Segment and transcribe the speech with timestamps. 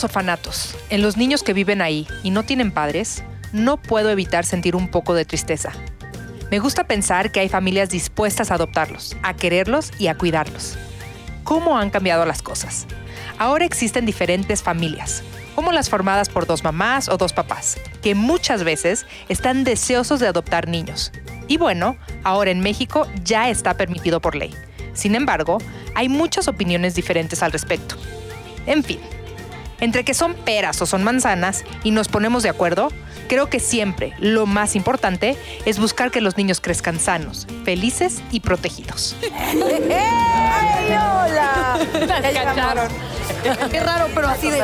[0.00, 4.46] Los orfanatos, en los niños que viven ahí y no tienen padres, no puedo evitar
[4.46, 5.72] sentir un poco de tristeza.
[6.50, 10.78] Me gusta pensar que hay familias dispuestas a adoptarlos, a quererlos y a cuidarlos.
[11.44, 12.86] ¿Cómo han cambiado las cosas?
[13.36, 15.22] Ahora existen diferentes familias,
[15.54, 20.28] como las formadas por dos mamás o dos papás, que muchas veces están deseosos de
[20.28, 21.12] adoptar niños.
[21.46, 24.54] Y bueno, ahora en México ya está permitido por ley.
[24.94, 25.58] Sin embargo,
[25.94, 27.96] hay muchas opiniones diferentes al respecto.
[28.64, 29.00] En fin,
[29.80, 32.88] entre que son peras o son manzanas y nos ponemos de acuerdo,
[33.28, 38.40] creo que siempre lo más importante es buscar que los niños crezcan sanos, felices y
[38.40, 39.16] protegidos.
[40.00, 41.78] ¡Ay, hola!
[43.70, 44.62] Qué raro, pero así de...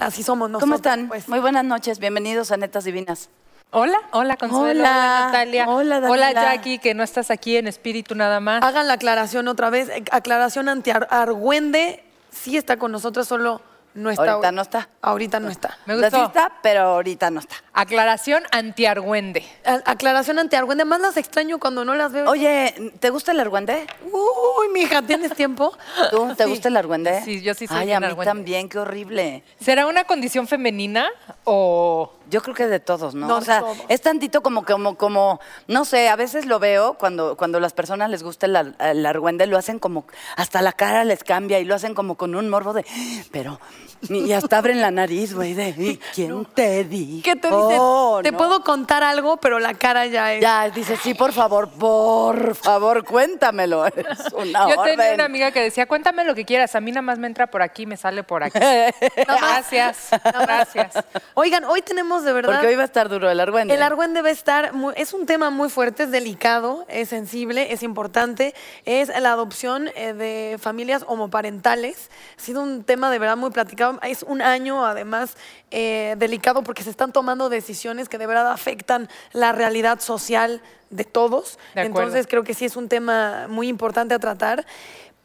[0.00, 0.60] Así somos nosotros.
[0.60, 1.08] ¿Cómo están?
[1.08, 1.28] pues.
[1.28, 3.30] Muy buenas noches, bienvenidos a Netas Divinas.
[3.70, 4.90] Hola, hola Consuelo, Hola.
[4.90, 6.54] hola Natalia, Hola, Daniela.
[6.54, 8.62] Jackie, que no estás aquí en espíritu nada más.
[8.64, 9.90] Hagan la aclaración otra vez.
[10.10, 12.02] Aclaración ante Ar- Argüende.
[12.30, 13.60] Sí está con nosotros, solo
[13.94, 14.32] no está.
[14.32, 14.88] Ahorita no está.
[15.02, 15.78] Ahorita no está.
[15.86, 16.18] Me O sea, gustó.
[16.20, 17.56] sí está, pero ahorita no está.
[17.72, 19.44] Aclaración anti-argüende.
[19.84, 20.84] Aclaración ante Argüende.
[20.84, 22.28] Más las extraño cuando no las veo.
[22.30, 23.86] Oye, ¿te gusta el argüende?
[24.12, 25.76] Uy, mija, ¿tienes tiempo?
[26.10, 26.32] ¿Tú?
[26.36, 26.50] ¿Te Sí.
[26.50, 27.22] gusta el argüende?
[27.24, 28.30] Sí, yo sí soy Ay, a mí argüende.
[28.30, 29.42] también, qué horrible.
[29.60, 31.08] ¿Será una condición femenina
[31.44, 32.12] o...?
[32.30, 33.26] Yo creo que de todos, ¿no?
[33.26, 33.78] No, o de sea, todos.
[33.88, 38.10] es tantito como, como, como, no sé, a veces lo veo cuando, cuando las personas
[38.10, 40.04] les gusta el, el argüende, lo hacen como,
[40.36, 42.84] hasta la cara les cambia y lo hacen como con un morbo de,
[43.30, 43.60] pero,
[44.08, 47.22] y hasta abren la nariz, güey, de, ¿y quién te dijo?
[47.24, 47.76] ¿Qué te dice?
[47.78, 48.38] Oh, Te no.
[48.38, 50.40] puedo contar algo, pero la cara ya es.
[50.40, 53.86] Ya, dice, sí, por favor, por favor, cuéntamelo.
[54.08, 57.02] Es una Yo tenía una amiga que decía, cuéntame lo que quieras, a mí nada
[57.02, 58.58] más me entra por aquí, me sale por aquí.
[59.16, 60.92] gracias, gracias.
[61.34, 62.52] Oigan, hoy tenemos de verdad.
[62.52, 63.74] Porque hoy va a estar duro el argüende.
[63.74, 67.82] El argüende debe estar, muy- es un tema muy fuerte, es delicado, es sensible, es
[67.82, 72.10] importante, es la adopción eh, de familias homoparentales.
[72.36, 75.36] Ha sido un tema de verdad muy platicado, es un año además
[75.70, 81.04] eh, delicado porque se están tomando decisiones que de verdad afectan la realidad social de
[81.04, 81.58] todos.
[81.74, 81.82] De.
[81.82, 84.64] Entonces creo que sí es un tema muy importante a tratar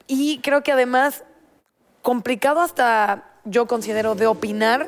[0.07, 1.23] y creo que además
[2.01, 4.87] complicado hasta yo considero de opinar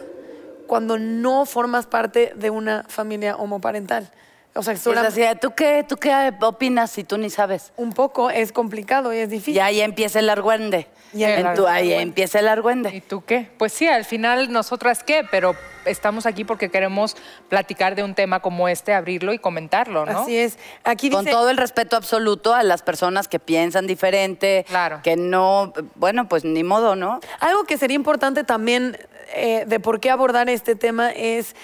[0.68, 4.10] cuando no formas parte de una familia homoparental.
[4.58, 7.74] O sea, Es así, ¿tú qué, ¿tú qué opinas si tú ni sabes?
[7.76, 9.56] un poco es complicado y es difícil.
[9.56, 10.88] Y ahí empieza el argüende.
[11.12, 12.02] Ya, En el tu- ahí argüende.
[12.04, 13.04] empieza el ¿Y argüende.
[13.06, 13.50] tú qué?
[13.58, 17.18] Pues sí, al final nosotras qué, pero estamos aquí porque queremos
[17.50, 20.20] platicar de un tema como este, abrirlo y comentarlo, ¿no?
[20.22, 20.58] Así es.
[20.86, 25.02] Aquí dice, Con todo el respeto absoluto a las personas que piensan diferente, Claro.
[25.04, 27.20] que no, bueno, pues ni modo, ¿no?
[27.42, 28.98] Algo que sería importante también
[29.34, 31.56] eh, de por qué abordar este tema es,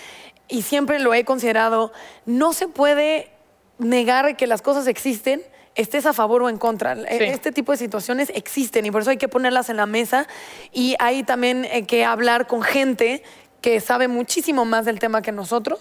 [0.48, 1.92] y siempre lo he considerado,
[2.26, 3.30] no se puede
[3.78, 5.42] negar que las cosas existen,
[5.76, 6.94] estés a favor o en contra.
[6.94, 10.28] Eh, Este tipo de situaciones existen y por eso hay que ponerlas en la mesa
[10.74, 13.24] y hay también eh, que hablar con gente
[13.62, 15.80] que sabe muchísimo más del tema que nosotros.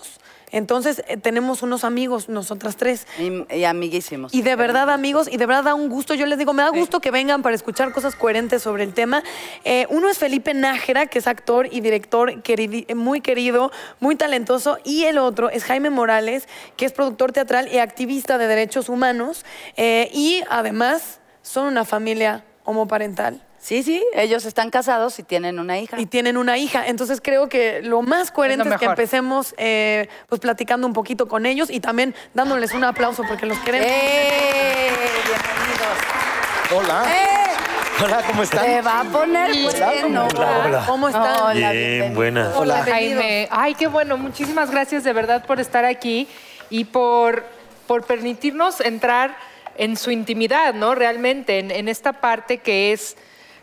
[0.53, 4.35] Entonces, eh, tenemos unos amigos, nosotras tres, Y, y amiguísimos.
[4.35, 6.13] y de verdad, amigos, y de verdad da un gusto.
[6.15, 9.23] Yo les digo, me da gusto que vengan para escuchar cosas coherentes sobre el tema.
[9.65, 13.71] Eh, uno es Felipe Nájera, que es actor y director queridi- muy querido,
[14.01, 14.79] muy talentoso.
[14.85, 19.45] Y el otro es Jaime Morales, que es productor teatral y activista de derechos humanos.
[19.77, 23.41] Eh, y además son una familia homoparental.
[23.61, 26.01] Sí, sí, ellos están casados y tienen una hija.
[26.01, 26.87] Y tienen una hija.
[26.87, 31.45] Entonces creo que lo más coherente Es que empecemos eh, pues platicando un poquito con
[31.45, 33.87] ellos y también dándoles un aplauso porque los queremos.
[33.87, 34.91] ¡Eh!
[35.27, 36.89] Bienvenidos.
[36.89, 37.05] Hola.
[37.15, 38.03] ¡Eh!
[38.03, 38.65] Hola, ¿cómo están?
[38.65, 40.27] Se va a poner bueno.
[40.35, 40.85] Hola, hola.
[40.87, 41.37] ¿Cómo están?
[41.43, 42.15] Hola, Bien, bienvenidos.
[42.17, 42.57] buenas.
[42.57, 42.83] Hola.
[42.85, 43.49] Jaime.
[43.51, 44.17] Ay, qué bueno.
[44.17, 46.27] Muchísimas gracias de verdad por estar aquí
[46.71, 47.45] y por,
[47.87, 49.37] por permitirnos entrar
[49.77, 50.95] en su intimidad, ¿no?
[50.95, 53.19] Realmente, en, en esta parte que es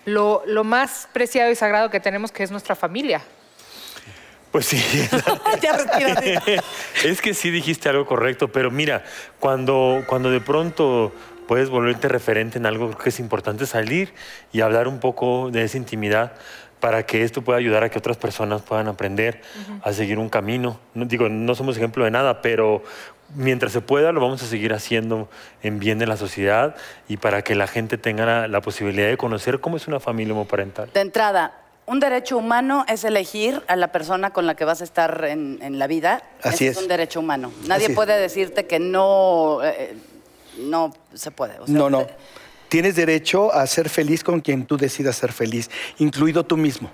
[0.07, 3.21] lo, lo más preciado y sagrado que tenemos, que es nuestra familia.
[4.51, 4.81] Pues sí.
[7.03, 9.03] Es que sí dijiste algo correcto, pero mira,
[9.39, 11.11] cuando, cuando de pronto
[11.45, 14.13] puedes volverte referente en algo, creo que es importante salir
[14.53, 16.33] y hablar un poco de esa intimidad
[16.79, 19.41] para que esto pueda ayudar a que otras personas puedan aprender
[19.83, 20.79] a seguir un camino.
[20.93, 22.83] No, digo, no somos ejemplo de nada, pero
[23.35, 25.27] mientras se pueda lo vamos a seguir haciendo
[25.63, 26.75] en bien de la sociedad
[27.09, 30.33] y para que la gente tenga la, la posibilidad de conocer cómo es una familia
[30.33, 30.89] homoparental.
[30.93, 31.53] De entrada,
[31.87, 35.59] un derecho humano es elegir a la persona con la que vas a estar en,
[35.61, 36.21] en la vida.
[36.43, 36.77] Así Ese es.
[36.77, 37.51] es un derecho humano.
[37.65, 37.95] Nadie Así es.
[37.95, 39.95] puede decirte que no, eh,
[40.59, 41.59] no se puede.
[41.59, 42.05] O sea, No, no.
[42.69, 46.89] Tienes derecho a ser feliz con quien tú decidas ser feliz, incluido tú mismo.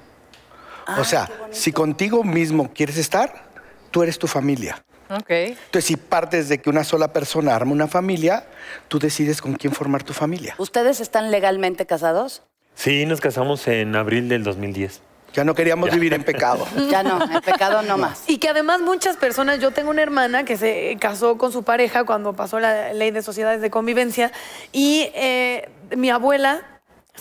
[0.97, 3.45] o sea, si contigo mismo quieres estar,
[3.91, 4.83] tú eres tu familia.
[5.09, 5.29] Ok.
[5.29, 8.45] Entonces, si partes de que una sola persona arma una familia,
[8.87, 10.55] tú decides con quién formar tu familia.
[10.57, 12.43] ¿Ustedes están legalmente casados?
[12.75, 15.01] Sí, nos casamos en abril del 2010.
[15.33, 16.65] Ya no queríamos vivir en pecado.
[16.89, 18.23] Ya no, en pecado no más.
[18.27, 22.03] Y que además muchas personas, yo tengo una hermana que se casó con su pareja
[22.03, 24.31] cuando pasó la ley de sociedades de convivencia
[24.71, 26.61] y eh, mi abuela,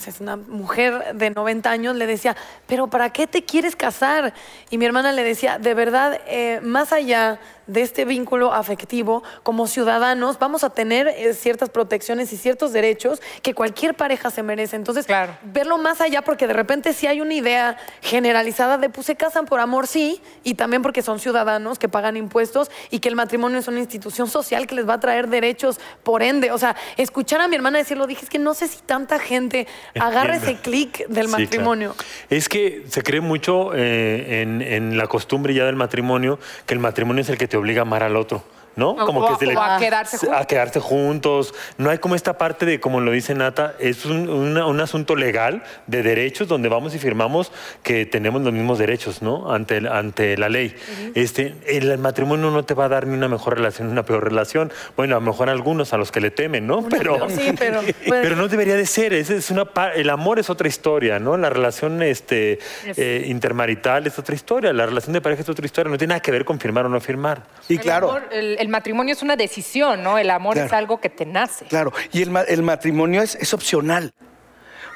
[0.07, 2.35] es una mujer de 90 años, le decía,
[2.67, 4.33] pero ¿para qué te quieres casar?
[4.69, 9.67] Y mi hermana le decía, de verdad, eh, más allá de este vínculo afectivo, como
[9.67, 14.75] ciudadanos vamos a tener eh, ciertas protecciones y ciertos derechos que cualquier pareja se merece.
[14.75, 15.37] Entonces, Claro.
[15.43, 19.45] verlo más allá, porque de repente sí hay una idea generalizada de pues se casan
[19.45, 23.57] por amor, sí, y también porque son ciudadanos que pagan impuestos y que el matrimonio
[23.59, 26.51] es una institución social que les va a traer derechos, por ende.
[26.51, 29.67] O sea, escuchar a mi hermana decirlo, dije, es que no sé si tanta gente
[29.95, 30.51] agarra Entiendo.
[30.51, 31.43] ese clic del Sí, claro.
[31.43, 31.95] matrimonio.
[32.29, 36.79] Es que se cree mucho eh, en, en la costumbre ya del matrimonio que el
[36.79, 38.41] matrimonio es el que te obliga a amar al otro,
[38.75, 38.91] ¿no?
[38.91, 40.37] O- o- o a quedarse juntos.
[40.41, 41.53] A quedarse juntos.
[41.77, 45.15] No hay como esta parte de, como lo dice Nata, es un, una- un asunto
[45.15, 47.51] legal de derechos donde vamos y firmamos
[47.83, 49.51] que tenemos los mismos derechos, ¿no?
[49.51, 50.75] Ante, el- ante la ley.
[51.15, 54.23] este, el matrimonio no te va a dar ni una mejor relación ni una peor
[54.23, 54.71] relación.
[54.95, 56.87] Bueno, a lo mejor algunos a los que le temen, ¿no?
[56.89, 57.81] Pero, Sí, pero...
[58.07, 59.13] pues, pero no debería de ser.
[59.13, 61.37] Es, es una el amor es otra historia, ¿no?
[61.37, 62.59] La relación este,
[62.97, 64.71] eh, intermarital es otra historia.
[64.73, 65.91] La relación de pareja es otra historia.
[65.91, 67.43] No tiene nada que ver con firmar o no firmar.
[67.69, 70.17] Y El claro, amor- el, el matrimonio es una decisión, ¿no?
[70.17, 71.65] El amor es algo que te nace.
[71.65, 71.93] claro.
[72.11, 74.13] Y el, el matrimonio es, es opcional.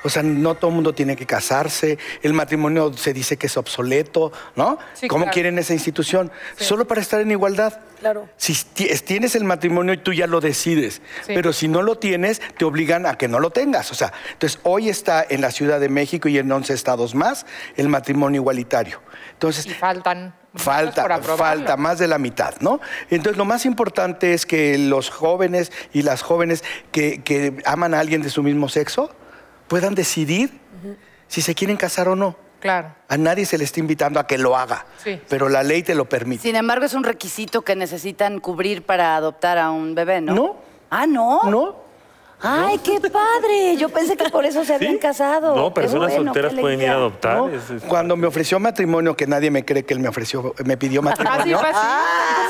[0.03, 1.97] O sea, no todo el mundo tiene que casarse.
[2.21, 4.77] El matrimonio se dice que es obsoleto, ¿no?
[4.93, 5.33] Sí, ¿Cómo claro.
[5.33, 6.31] quieren esa institución?
[6.55, 7.81] Solo para estar en igualdad.
[7.99, 8.29] Claro.
[8.37, 11.33] Si ti- tienes el matrimonio y tú ya lo decides, Sí.
[11.33, 13.91] pero si no lo tienes, te obligan a que no lo tengas.
[13.91, 17.45] O sea, entonces hoy está en la Ciudad de México y en 11 estados más
[17.75, 19.01] el matrimonio igualitario.
[19.33, 20.33] Entonces, Y faltan.
[20.57, 22.79] Por Falta, falta más de la mitad, ¿no?
[23.09, 27.99] Entonces lo más importante es que los jóvenes y las jóvenes que, que aman a
[27.99, 29.09] alguien de su mismo sexo
[29.67, 30.59] puedan decidir
[31.27, 32.35] si se quieren casar o no.
[32.59, 32.95] Claro.
[33.07, 35.21] A nadie se le está invitando a que lo haga, Sí.
[35.29, 36.41] pero la ley te lo permite.
[36.41, 40.33] Sin embargo, es un requisito que necesitan cubrir para adoptar a un bebé, ¿no?
[40.33, 40.55] No.
[40.89, 41.43] Ah, ¿no?
[41.43, 41.86] ¿No?
[42.39, 43.77] Ay, qué padre.
[43.77, 44.99] Yo pensé que por eso se habían ¿Sí?
[44.99, 45.55] casado.
[45.55, 47.37] No, personas bueno, solteras pueden ir a adoptar.
[47.37, 47.49] ¿no?
[47.49, 50.77] Es- es- Cuando me ofreció matrimonio, que nadie me cree que él me ofreció, me
[50.77, 51.59] pidió Así matrimonio.
[51.59, 51.79] fue así.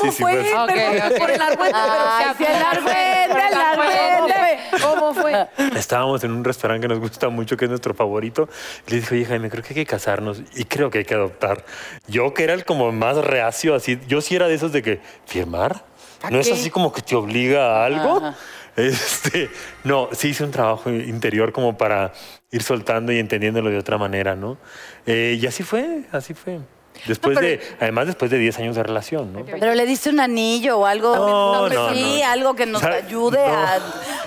[0.00, 0.32] ¿Cómo Sí, sí, fue?
[0.34, 1.12] pues.
[1.18, 4.58] Por el argüente, pero sí, el argüente, el argüente.
[4.82, 5.48] ¿Cómo fue?
[5.76, 8.48] Estábamos en un restaurante que nos gusta mucho, que es nuestro favorito.
[8.88, 11.64] Le dije, oye, Jaime, creo que hay que casarnos y creo que hay que adoptar.
[12.06, 15.00] Yo, que era el como más reacio, así, yo sí era de esos de que,
[15.26, 15.82] ¿firmar?
[16.22, 18.18] ¿A ¿No es así como que te obliga a algo?
[18.18, 18.34] Ajá.
[18.78, 19.50] Este,
[19.82, 22.12] no, sí hice un trabajo interior como para
[22.52, 24.56] ir soltando y entendiéndolo de otra manera, ¿no?
[25.04, 26.60] Eh, y así fue, así fue.
[27.06, 29.44] Después No, pero- de, además después de 10 años de relación, ¿no?
[29.44, 31.14] Pero le diste un anillo o algo.
[31.16, 32.28] No, no, sí, no.
[32.30, 33.54] algo que nos O sea, ayude no.
[33.54, 33.74] a,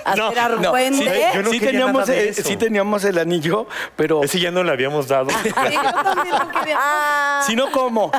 [0.04, 1.30] a No, hacer no, argüente.
[1.50, 3.66] sí, teníamos, eh, sí teníamos el anillo,
[3.96, 5.28] pero Ese ya no le habíamos dado.
[5.42, 8.10] Quería, si no, ¿cómo?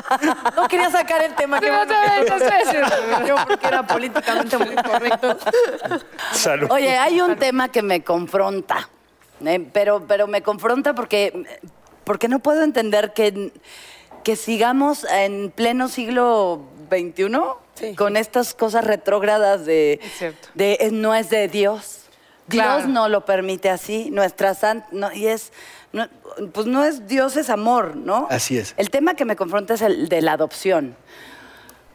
[0.56, 1.60] no quería sacar el tema.
[1.60, 5.36] que bueno que- yo porque era políticamente muy correcto.
[6.32, 6.68] Salud.
[6.70, 8.88] Oye, hay un tema que me confronta,
[9.44, 9.66] ¿eh?
[9.72, 11.44] pero, pero me confronta porque,
[12.04, 13.52] porque no puedo entender que,
[14.24, 17.30] que sigamos en pleno siglo XXI
[17.74, 17.94] Sí.
[17.96, 22.02] con estas cosas retrógradas de, Es de no es de Dios.
[22.48, 22.76] Claro.
[22.78, 25.52] Dios no lo permite así, nuestra san- no, y es,
[25.92, 26.06] no,
[26.52, 28.28] pues no es Dios, es amor, ¿no?
[28.30, 28.74] Así es.
[28.76, 30.94] El tema que me confronta es el de la adopción.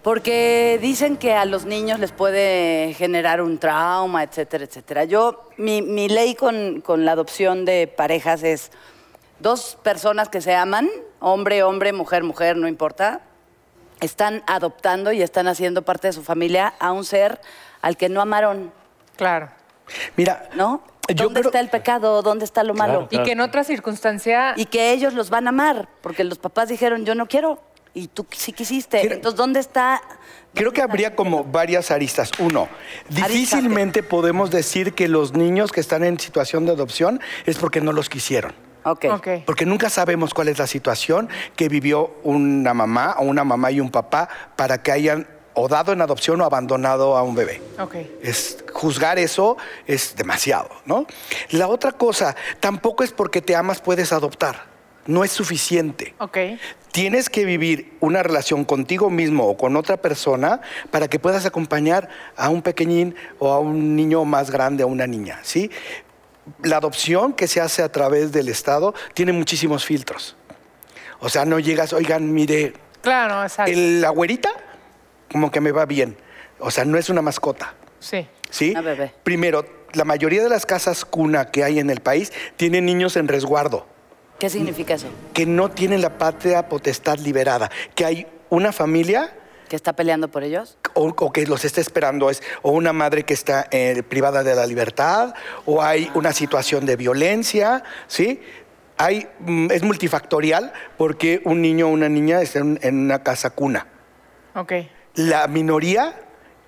[0.02, 5.04] Porque dicen que a los niños les puede generar un trauma, etcétera, etcétera.
[5.04, 8.72] Yo, mi, mi ley con, con la adopción de parejas es
[9.40, 13.22] dos personas que se aman, hombre, hombre, mujer, mujer, no importa,
[14.02, 17.42] están adoptando y están haciendo parte de su familia a un ser
[17.82, 18.72] al que no amaron,
[19.18, 19.50] Claro.
[20.16, 20.82] Mira, ¿no?
[21.10, 22.22] Yo ¿Dónde creo- está el pecado?
[22.22, 23.08] ¿Dónde está lo malo?
[23.10, 23.24] Claro.
[23.24, 24.54] Y que en otra circunstancia.
[24.56, 27.60] y que ellos los van a amar, porque los papás dijeron, yo no quiero,
[27.94, 29.02] y tú sí quisiste.
[29.02, 30.02] Quiero- Entonces, ¿dónde está?
[30.54, 32.32] Creo que habría como varias aristas.
[32.40, 32.70] Uno,
[33.10, 37.92] difícilmente podemos decir que los niños que están en situación de adopción es porque no
[37.92, 38.54] los quisieron.
[38.84, 39.06] Ok.
[39.12, 39.28] Ok.
[39.46, 43.80] Porque nunca sabemos cuál es la situación que vivió una mamá o una mamá y
[43.80, 47.62] un papá para que hayan o dado en adopción o abandonado a un bebé.
[47.80, 47.96] Ok.
[48.22, 51.06] Es, juzgar eso es demasiado, ¿no?
[51.50, 54.70] La otra cosa, tampoco es porque te amas puedes adoptar.
[55.06, 56.14] No es suficiente.
[56.20, 56.38] Ok.
[56.92, 62.10] Tienes que vivir una relación contigo mismo o con otra persona para que puedas acompañar
[62.38, 65.72] a un pequeñín o a un niño más grande, a una niña, ¿sí?
[66.64, 70.36] La adopción que se hace a través del Estado tiene muchísimos filtros.
[71.20, 73.72] O sea, no llegas, oigan, mire, Claro, exacto.
[73.72, 74.50] el, la güerita
[75.32, 76.18] como que me va bien.
[76.60, 77.74] O sea, no es una mascota.
[78.00, 78.28] Sí.
[78.50, 78.72] ¿sí?
[78.72, 79.14] Una bebé.
[79.24, 83.28] Primero, la mayoría de las casas cuna que hay en el país tienen niños en
[83.28, 83.88] resguardo,
[84.40, 85.08] ¿Qué significa eso?
[85.34, 89.34] que no tienen la patria potestad liberada, que hay una familia
[89.70, 90.78] ¿Que está peleando por ellos?
[90.96, 94.56] o, o que los está esperando es o una madre que está eh, privada de
[94.56, 95.34] la libertad
[95.66, 98.42] o hay una situación de violencia, ¿sí?
[98.98, 103.52] Hay, mm, es multifactorial porque un niño o una niña está en, en una casa
[103.52, 103.88] cuna.
[104.56, 104.74] Ok.
[105.16, 106.20] La minoría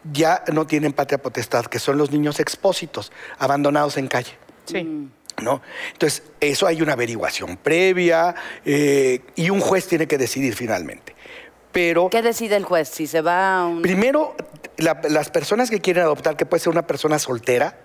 [0.03, 4.38] ya no tienen patria potestad, que son los niños expósitos, abandonados en calle.
[4.65, 5.10] Sí.
[5.41, 5.62] ¿no?
[5.93, 11.15] Entonces, eso hay una averiguación previa eh, y un juez tiene que decidir finalmente.
[11.72, 12.90] Pero ¿Qué decide el juez?
[12.90, 13.82] Si se va a un...
[13.82, 14.36] primero,
[14.78, 17.78] la- las personas que quieren adoptar, que puede ser una persona soltera,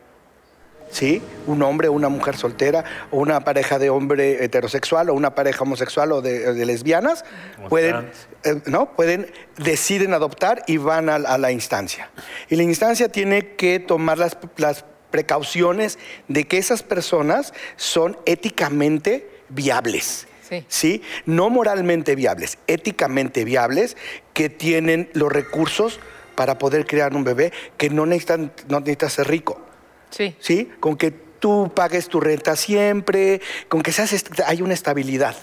[0.91, 1.23] ¿sí?
[1.47, 5.63] Un hombre o una mujer soltera, o una pareja de hombre heterosexual, o una pareja
[5.63, 7.25] homosexual o de, de lesbianas,
[7.65, 8.11] O pueden,
[8.45, 8.95] eh, ¿no?
[8.97, 12.11] Pueden, deciden adoptar y van a, a la instancia.
[12.49, 19.29] Y la instancia tiene que tomar las, las precauciones de que esas personas son éticamente
[19.49, 20.27] viables.
[20.49, 20.65] Sí.
[20.69, 21.03] ¿sí?
[21.25, 23.97] No moralmente viables, éticamente viables,
[24.33, 25.99] que tienen los recursos
[26.35, 29.61] para poder crear un bebé, que no necesitan, no necesitas ser rico.
[30.11, 30.37] Sí.
[30.39, 30.71] ¿sí?
[30.81, 34.15] Con que tú pagues tu renta siempre, con que seas
[34.47, 35.35] hay una estabilidad,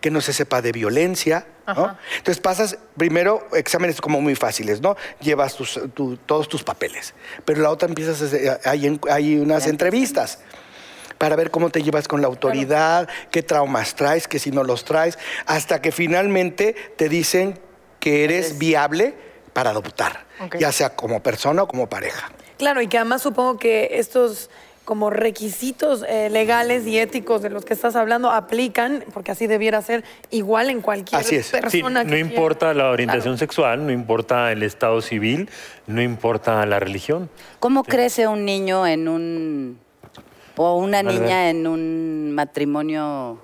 [0.00, 1.96] que no se sepa de violencia, ¿no?
[2.18, 4.96] Entonces pasas primero exámenes como muy fáciles, ¿no?
[5.20, 9.66] Llevas tus- tu- todos tus papeles, pero la otra empiezas, a hacer- hay, hay unas
[9.66, 10.38] entrevistas
[11.18, 14.84] para ver cómo te llevas con la autoridad, qué traumas traes, que si no los
[14.84, 17.58] traes, hasta que finalmente te dicen
[18.00, 19.14] que eres viable
[19.52, 20.26] para adoptar,
[20.58, 22.30] ya sea como persona o como pareja.
[22.58, 24.50] Claro, y que además supongo que estos
[24.84, 29.82] como requisitos eh, legales y éticos de los que estás hablando aplican, porque así debiera
[29.82, 31.48] ser igual en cualquier Así es.
[31.50, 31.70] Persona.
[31.70, 32.18] Sí, que no quiera.
[32.18, 33.38] importa la orientación Claro.
[33.38, 35.50] sexual, no importa el estado civil,
[35.88, 37.28] no importa la religión.
[37.58, 39.80] ¿Cómo crece un niño en un...
[40.56, 43.40] o una niña en un matrimonio...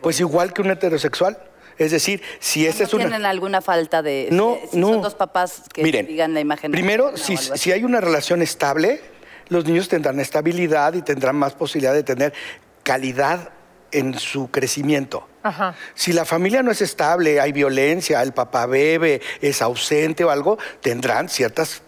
[0.00, 1.38] Pues igual que un heterosexual.
[1.78, 3.04] Es decir, si esta ¿No es una...
[3.04, 4.28] tienen alguna falta de...
[4.30, 4.88] No, si no.
[4.88, 6.70] son dos papás que Miren, digan la imagen...
[6.70, 9.00] Primero, si, si hay una relación estable,
[9.48, 12.34] los niños tendrán estabilidad y tendrán más posibilidad de tener
[12.82, 13.50] calidad
[13.90, 15.28] en su crecimiento.
[15.42, 15.74] Ajá.
[15.94, 20.58] Si la familia no es estable, hay violencia, el papá bebe, es ausente o algo,
[20.80, 21.82] tendrán ciertas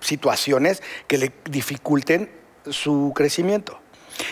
[0.00, 2.30] situaciones que le dificulten
[2.70, 3.78] su crecimiento.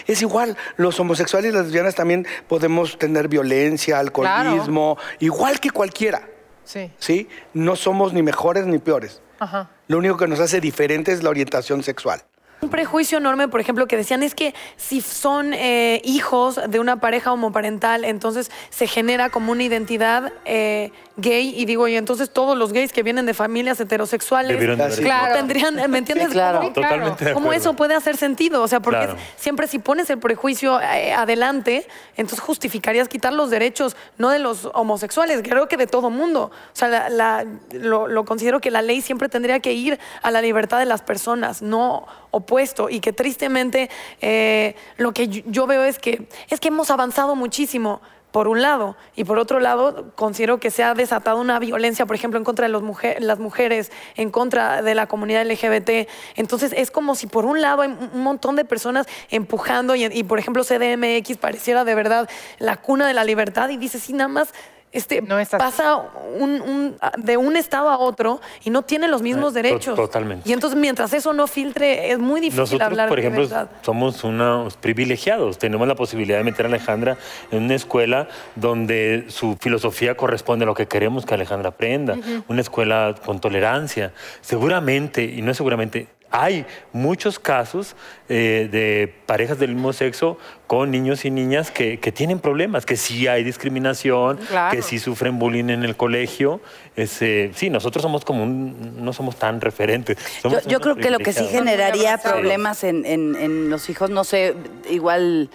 [0.07, 6.29] Es igual, los homosexuales y las lesbianas también podemos tener violencia, alcoholismo, igual que cualquiera.
[6.65, 6.91] Sí.
[6.99, 7.29] ¿sí?
[7.53, 9.21] No somos ni mejores ni peores.
[9.39, 9.71] Ajá.
[9.89, 12.23] Lo único que nos hace diferente es la orientación sexual.
[12.65, 16.99] Un prejuicio enorme, por ejemplo, que decían es que si son eh, hijos de una
[16.99, 21.55] pareja homoparental, entonces se genera como una identidad eh, gay.
[21.57, 24.57] Y digo, y entonces todos los gays que vienen de familias heterosexuales
[24.99, 25.35] claro.
[25.35, 26.29] tendrían, ¿me entiendes?
[26.29, 26.59] Sí, claro.
[26.61, 28.63] ¿Cómo- Totalmente ¿Cómo eso puede hacer sentido?
[28.63, 29.13] O sea, porque Claro.
[29.15, 34.39] es- siempre si pones el prejuicio eh, adelante, entonces justificarías quitar los derechos, no de
[34.39, 36.51] los homosexuales, creo que de todo mundo.
[36.51, 40.31] O sea, la- la- lo, lo considero que la ley siempre tendría que ir a
[40.31, 42.91] la libertad de las personas, no opuesto.
[42.91, 43.89] Y que tristemente
[44.21, 48.01] eh, lo que yo, yo veo es que, es que hemos avanzado muchísimo.
[48.35, 52.17] Por un lado, y por otro lado, considero que se ha desatado una violencia, por
[52.17, 56.09] ejemplo, en contra de los mujer- las mujeres, en contra de la comunidad LGBT.
[56.35, 60.25] Entonces, es como si por un lado hay un montón de personas empujando, y, y,
[60.25, 64.27] por ejemplo, CDMX pareciera de verdad la cuna de la libertad, y dice, sí, nada
[64.27, 64.53] más.
[64.95, 65.97] Este, No es pasa
[66.39, 69.97] un- un- de un estado a otro y no tiene los mismos Eh, derechos.
[69.97, 70.49] totalmente.
[70.49, 73.69] Y entonces, mientras eso no filtre, es muy difícil Nosotros, hablar por ejemplo, libertad.
[73.83, 75.59] somos unos privilegiados.
[75.59, 77.17] Tenemos la posibilidad de meter a Alejandra
[77.51, 82.17] en una escuela donde su filosofía corresponde a lo que queremos que Alejandra aprenda.
[82.49, 84.13] Una escuela con tolerancia.
[84.41, 86.07] Seguramente, y no es seguramente,
[86.37, 87.95] hay muchos casos
[88.29, 90.37] eh, de parejas del mismo sexo
[90.67, 94.75] con niños y niñas que, que tienen problemas, que sí hay discriminación, Claro.
[94.75, 96.61] que sí sufren bullying en el colegio.
[96.97, 100.19] Es, eh, sí, nosotros somos como un- no somos tan referentes.
[100.43, 104.11] Yo, Somos yo creo que lo que sí generaría problemas en, en- en los hijos,
[104.11, 104.55] no sé,
[104.91, 105.51] igual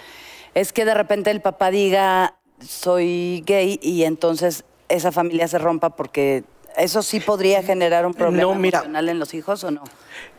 [0.55, 5.89] es que de repente el papá diga soy gay y entonces esa familia se rompa
[5.95, 6.43] porque
[6.79, 8.79] eso sí podría generar un problema No, mira.
[8.79, 9.83] emocional en los hijos o no.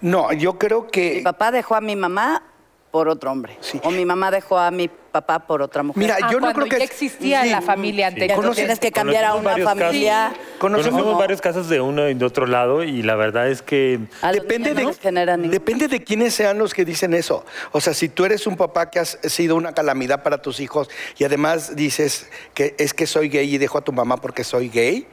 [0.01, 1.21] No, yo creo Mi que...
[1.25, 2.43] papá dejó a mi mamá
[2.91, 3.81] por otro hombre Sí.
[3.85, 6.03] o mi mamá dejó a mi papá por otra mujer.
[6.03, 6.79] Mira, Ah, yo no creo que...
[6.79, 7.51] ya existía Sí.
[7.51, 8.45] la familia Entonces anterior.
[8.45, 9.83] Conoces- tienes que cambiar a una varios casos.
[9.85, 10.33] familia.
[10.59, 14.01] Conocemos- varios casos de uno y de otro lado y la verdad es que
[14.33, 17.45] Depende niños de, no depende de quiénes sean los que dicen eso.
[17.71, 20.91] O sea, si tú eres un papá que has sido una calamidad para tus hijos
[21.17, 24.69] y además dices que es que soy gay y dejo a tu mamá porque soy
[24.69, 25.07] gay,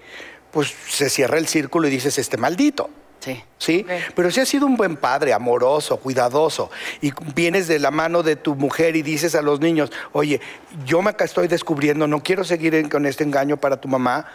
[0.52, 2.90] pues se cierra el círculo y dices, este maldito.
[3.20, 3.44] Sí.
[3.58, 3.86] ¿Sí?
[4.16, 6.70] Pero si has sido un buen padre, amoroso, cuidadoso,
[7.02, 10.40] y vienes de la mano de tu mujer y dices a los niños, oye,
[10.86, 14.28] yo me acá estoy descubriendo, no quiero seguir con este engaño para tu mamá,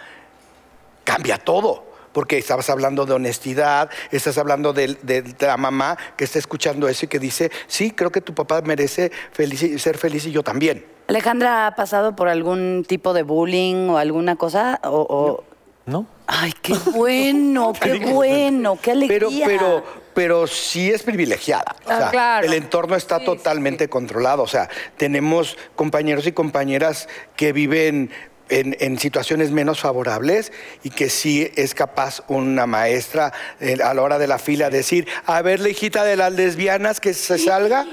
[1.05, 1.91] cambia todo.
[2.13, 6.87] Porque estabas hablando de honestidad, estás hablando de, de- de la mamá que está escuchando
[6.87, 10.43] eso y que dice, sí, creo que tu papá merece felici- ser feliz y yo
[10.43, 10.85] también.
[11.09, 15.45] Alejandra ha pasado por algún tipo de bullying o alguna cosa o, o-
[15.85, 16.07] ¿No?
[16.27, 19.85] ay qué bueno qué bueno qué Pero, alegría pero,
[20.15, 21.75] pero sí es privilegiada.
[21.85, 22.47] O Ah, sea, claro.
[22.47, 24.43] El entorno está Sí, totalmente controlado.
[24.43, 28.11] O sea, tenemos compañeros y compañeras que viven
[28.49, 30.53] en, en situaciones menos favorables
[30.85, 35.09] y que sí es capaz una maestra eh, a la hora de la fila decir,
[35.27, 37.87] a ver, la hijita de las lesbianas que se salga.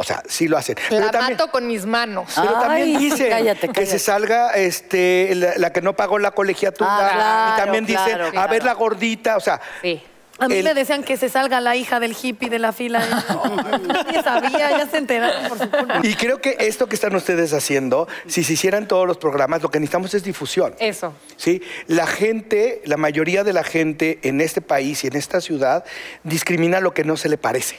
[0.00, 0.76] O sea, sí lo hacen.
[0.88, 2.32] La también- mato con mis manos.
[2.34, 3.86] pero también dicen cállate, que cállate.
[3.86, 6.88] se salga este, la, la que no pagó la colegiatura.
[6.90, 9.36] Ah, claro, y también dicen, claro, a ver la gordita.
[9.36, 10.02] O sea, Sí.
[10.38, 13.00] A mí El- me decían que se salga la hija del hippie de la fila.
[13.86, 16.00] Nadie sabía, ya se enteraron por su culpa.
[16.02, 19.70] Y creo que esto que están ustedes haciendo, si se hicieran todos los programas, lo
[19.70, 20.74] que necesitamos es difusión.
[20.78, 21.12] Eso.
[21.36, 21.60] ¿sí?
[21.88, 25.84] La gente, la mayoría de la gente en este país y en esta ciudad
[26.24, 27.76] discrimina lo que no se le parece.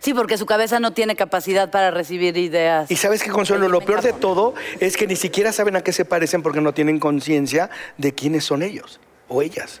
[0.00, 3.80] Sí porque su cabeza no tiene capacidad para recibir ideas Y sabes qué, Consuelo, lo
[3.80, 6.98] peor de todo es que ni siquiera saben a qué se parecen porque no tienen
[6.98, 9.80] conciencia de quiénes son ellos o ellas.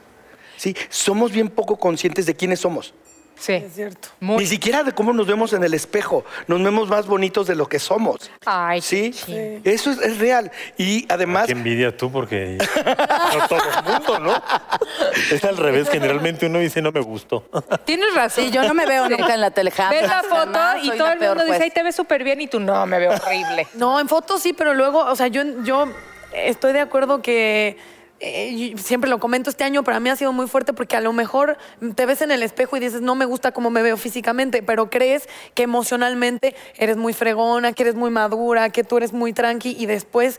[0.56, 2.94] Sí, somos bien poco conscientes de quiénes somos.
[3.40, 3.54] Sí.
[3.54, 4.08] Es cierto.
[4.20, 4.44] Muy.
[4.44, 6.24] Ni siquiera de cómo nos vemos en el espejo.
[6.46, 8.30] Nos vemos más bonitos de lo que somos.
[8.44, 9.14] Ay, ¿Sí?
[9.64, 10.52] Eso es, es real.
[10.76, 14.42] Y además, Qué envidia tú, porque no todo el mundo, ¿no?
[15.30, 15.88] Es al revés.
[15.88, 17.44] Generalmente uno dice, no me gustó.
[17.84, 18.44] Tienes razón.
[18.44, 20.90] sí yo no me veo nunca en la tele jamás, Ves la foto jamás, y
[20.90, 23.66] todo el mundo dice, ay, te ves súper bien y tú, no, me veo horrible.
[23.74, 25.86] No, en fotos sí, pero luego, o sea, yo, yo
[26.32, 27.78] estoy de acuerdo que
[28.20, 31.12] eh, siempre lo comento este año, para mí ha sido muy fuerte porque a lo
[31.12, 31.56] mejor
[31.94, 34.90] te ves en el espejo y dices, no me gusta cómo me veo físicamente, pero
[34.90, 39.74] crees que emocionalmente eres muy fregona, que eres muy madura, que tú eres muy tranqui
[39.78, 40.38] y después...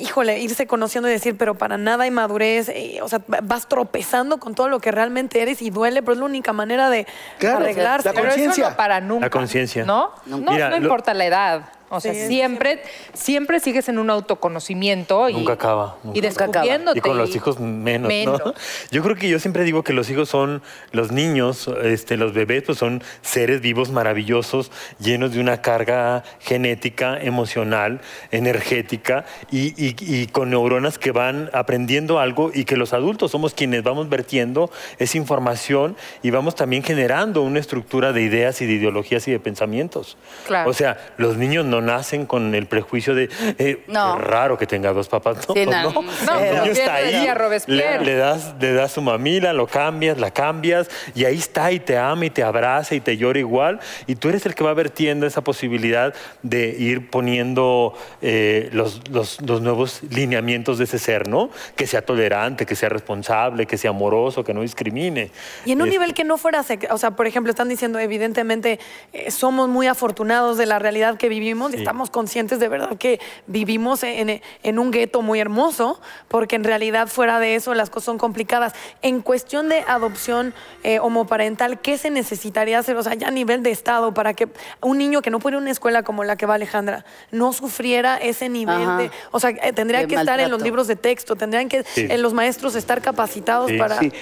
[0.00, 4.38] Híjole, irse conociendo y decir, pero para nada hay madurez, eh, o sea, vas tropezando
[4.38, 7.04] con todo lo que realmente eres y duele, pero es la única manera de
[7.40, 8.12] Claro, arreglarse.
[8.12, 8.70] la conciencia.
[8.70, 9.26] no para nunca.
[9.26, 9.84] La conciencia.
[9.84, 10.12] ¿No?
[10.26, 11.62] No, Mira, no lo- importa la edad.
[11.90, 12.82] O sea, Sí, siempre,
[13.14, 16.98] siempre sigues en un autoconocimiento y, Nunca acaba, nunca y descubriéndote.
[16.98, 18.40] Y con los hijos menos, Menos.
[18.44, 18.54] ¿no?
[18.90, 22.62] Yo creo que yo siempre digo que los hijos son, los niños, este, los bebés,
[22.64, 24.70] pues son seres vivos maravillosos,
[25.00, 32.18] llenos de una carga genética, emocional, energética y, y- y con neuronas que van aprendiendo
[32.18, 37.42] algo y que los adultos somos quienes vamos vertiendo esa información y vamos también generando
[37.42, 40.16] una estructura de ideas y de ideologías y de pensamientos.
[40.46, 40.70] Claro.
[40.70, 44.16] O sea, los niños no nacen con el prejuicio de, eh, No.
[44.16, 45.48] qué raro que tenga dos papás.
[45.48, 45.82] No, Sí, no.
[45.92, 46.02] no.
[46.02, 47.28] No, el niño está ahí,
[47.66, 51.80] le, le das, le das su mamila, lo cambias, la cambias y ahí está y
[51.80, 54.74] te ama y te abraza y te llora igual y tú eres el que va
[54.74, 61.28] vertiendo esa posibilidad de ir poniendo eh, los, los- los nuevos lineamientos de ese ser,
[61.28, 61.50] ¿no?
[61.76, 65.30] Que sea tolerante, que sea responsable, que sea amoroso, que no discrimine.
[65.64, 68.78] Y en un Este, nivel que no fuera, o sea, por ejemplo, están diciendo, evidentemente,
[69.12, 71.78] eh, somos muy afortunados de la realidad que vivimos Sí.
[71.78, 77.08] estamos conscientes de verdad que vivimos en, en un gueto muy hermoso, porque en realidad
[77.08, 78.72] fuera de eso las cosas son complicadas.
[79.02, 83.62] En cuestión de adopción eh, homoparental, ¿qué se necesitaría hacer, o sea, ya a nivel
[83.62, 84.48] de Estado, para que
[84.80, 87.52] un niño que no puede ir a una escuela como la que va Alejandra no
[87.52, 88.96] sufriera ese nivel Ajá.
[88.98, 91.84] de, o sea, eh, tendría De que estar en los libros de texto, tendrían que
[91.84, 92.06] Sí.
[92.10, 93.98] eh, los maestros estar capacitados Sí, para...
[93.98, 94.12] Sí.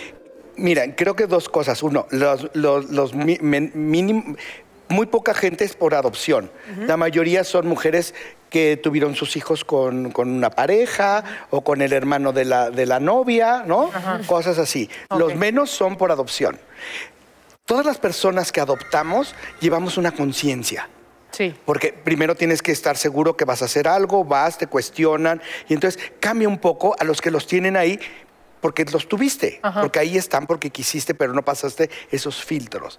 [0.58, 1.82] Mira, creo que dos cosas.
[1.82, 3.72] Uno, los, los- los mi- men-
[4.88, 6.50] muy poca gente es por adopción.
[6.86, 8.14] La mayoría son mujeres
[8.50, 12.86] que tuvieron sus hijos con, con una pareja o con el hermano de la, de
[12.86, 13.90] la novia, ¿no?
[14.26, 14.88] Cosas así.
[15.10, 16.58] Los menos son por adopción.
[17.64, 20.88] Todas las personas que adoptamos llevamos una conciencia.
[21.32, 21.54] Sí.
[21.64, 25.74] Porque primero tienes que estar seguro que vas a hacer algo, vas, te cuestionan, y
[25.74, 28.00] entonces cambia un poco a los que los tienen ahí
[28.66, 32.98] porque los tuviste, porque ahí están porque quisiste, pero no pasaste esos filtros.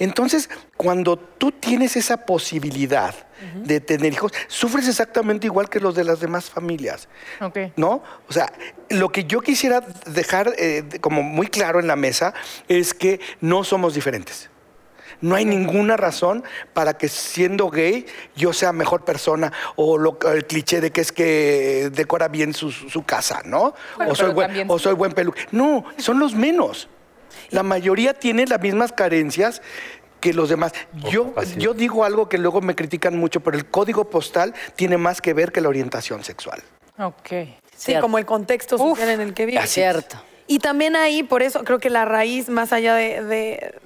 [0.00, 3.14] Entonces, cuando tú tienes esa posibilidad
[3.62, 7.06] de tener hijos, sufres exactamente igual que los de las demás familias.
[7.40, 7.58] Ok.
[7.76, 8.02] ¿No?
[8.28, 8.52] O sea,
[8.88, 12.34] lo que yo quisiera dejar eh, como muy claro en la mesa
[12.66, 14.50] es que no somos diferentes.
[15.24, 18.04] No hay ninguna razón para que siendo gay
[18.36, 22.70] yo sea mejor persona o lo- el cliché de que es que decora bien su,
[22.70, 23.74] su casa, ¿no?
[23.96, 25.46] Bueno, o, soy buen, también- o soy buen peluque.
[25.50, 26.88] No, son los menos.
[27.50, 29.62] La mayoría tiene las mismas carencias
[30.20, 30.72] que los demás.
[31.10, 31.58] Yo, capacidad.
[31.58, 35.32] yo digo algo que luego me critican mucho, pero el código postal tiene más que
[35.32, 36.62] ver que la orientación sexual.
[36.98, 37.28] Ok.
[37.28, 38.02] Sí, Cierto.
[38.02, 39.66] como el contexto social en el que vive.
[39.66, 40.16] Cierto.
[40.46, 43.22] Y también ahí, por eso creo que la raíz, más allá de,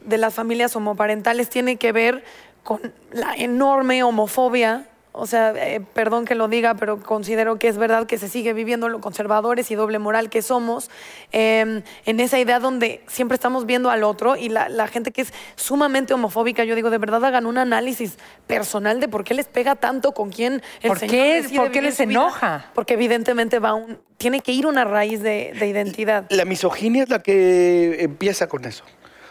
[0.05, 2.25] de- las familias homoparentales, tiene que ver
[2.65, 4.87] con la enorme homofobia.
[5.13, 8.53] O sea, eh, perdón que lo diga, pero considero que es verdad que se sigue
[8.53, 10.91] viviendo lo conservadores y doble moral que somos,
[11.33, 15.23] eh, en esa idea donde siempre estamos viendo al otro y la, la gente que
[15.23, 18.17] es sumamente homofóbica, yo digo, de verdad hagan un análisis
[18.47, 21.57] personal de por qué les pega tanto con quién el ¿Por Señor qué?
[21.57, 22.71] ¿Por qué les enoja?
[22.75, 26.27] Porque evidentemente va un, tiene que ir una raíz de, de identidad.
[26.31, 28.85] La misoginia es la que empieza con eso.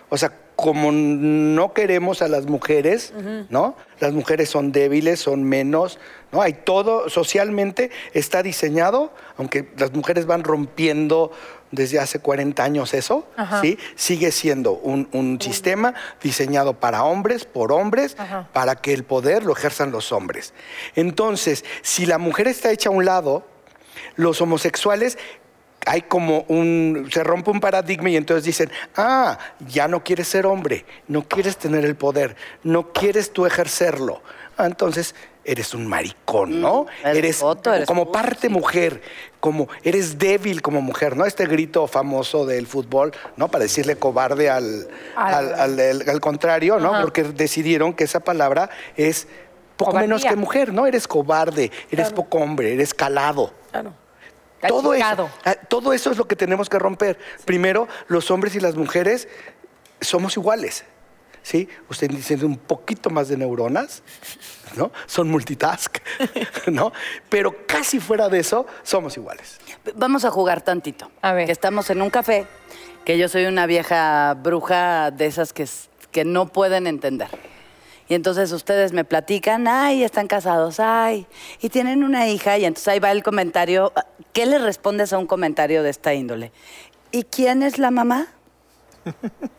[0.10, 3.14] O sea, como no queremos a las mujeres,
[3.50, 3.78] ¿no?
[4.00, 6.00] Las mujeres son débiles, son menos,
[6.32, 6.42] ¿no?
[6.42, 11.32] Hay todo, socialmente está diseñado, aunque las mujeres van rompiendo
[11.70, 13.62] desde hace 40 años eso, Ajá.
[13.62, 13.78] ¿sí?
[13.96, 15.94] Sigue siendo un, un sistema
[16.24, 18.50] diseñado para hombres, por hombres, Ajá.
[18.52, 20.56] para que el poder lo ejerzan los hombres.
[20.96, 23.46] Entonces, si la mujer está hecha a un lado,
[24.16, 25.20] los homosexuales
[25.88, 30.46] hay como un, se rompe un paradigma y entonces dicen, ah, ya no quieres ser
[30.46, 34.22] hombre, no quieres tener el poder, no quieres tú ejercerlo.
[34.58, 35.14] Ah, entonces
[35.46, 36.88] eres un maricón, ¿no?
[37.04, 37.42] Mm, eres
[37.86, 39.02] como parte mujer,
[39.40, 41.26] como eres débil como mujer, ¿no?
[41.26, 43.48] Este grito famoso del fútbol, ¿no?
[43.50, 46.90] Para decirle cobarde al, al, al- al- al contrario, ¿no?
[46.94, 47.02] Ajá.
[47.02, 49.28] Porque decidieron que esa palabra es
[49.78, 50.08] poco Cobardía.
[50.08, 50.86] menos que mujer, ¿no?
[50.88, 53.54] Eres cobarde, eres poco hombre, eres calado.
[53.72, 53.94] Claro.
[54.66, 55.30] Todo eso, Achicado.
[55.46, 57.20] ah, todo eso es lo que tenemos que romper.
[57.46, 59.28] Primero, los hombres y las mujeres
[60.02, 60.84] somos iguales.
[61.44, 61.70] ¿Sí?
[61.90, 64.04] Usted dice un poquito más de neuronas,
[64.76, 64.92] ¿no?
[65.06, 65.98] Son multitask,
[66.68, 66.92] ¿no?
[67.30, 69.58] Pero casi fuera de eso, somos iguales.
[69.96, 71.10] Vamos a jugar tantito.
[71.22, 71.46] A ver.
[71.46, 72.48] Que estamos en un café,
[73.06, 75.66] que yo soy una vieja bruja de esas que,
[76.12, 77.30] que no pueden entender.
[78.10, 81.28] Y entonces ustedes me platican, ay, están casados, ay,
[81.62, 83.92] y tienen una hija, y entonces ahí va el comentario.
[84.34, 86.52] ¿Qué le respondes a un comentario de esta índole?
[87.12, 88.28] ¿Y quién es la mamá?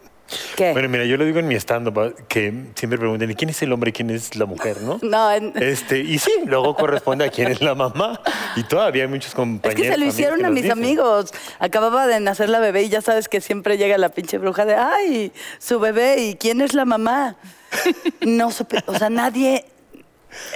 [0.56, 0.72] ¿Qué?
[0.72, 3.72] Bueno, mira, yo lo digo en mi stand-up, que siempre preguntan, ¿y quién es el
[3.72, 4.98] hombre y quién es la mujer, no?
[5.02, 8.20] no, en- Este, y sí, luego corresponde a quién es la mamá.
[8.56, 9.82] Y todavía hay muchos Es compañeros.
[9.82, 10.78] que se lo hicieron a mis dicen.
[10.78, 11.32] amigos.
[11.58, 14.74] Acababa de nacer la bebé y ya sabes que siempre llega la pinche bruja de,
[14.74, 17.36] ay, su bebé, ¿y quién es la mamá?
[18.20, 19.64] No supe, o sea, nadie,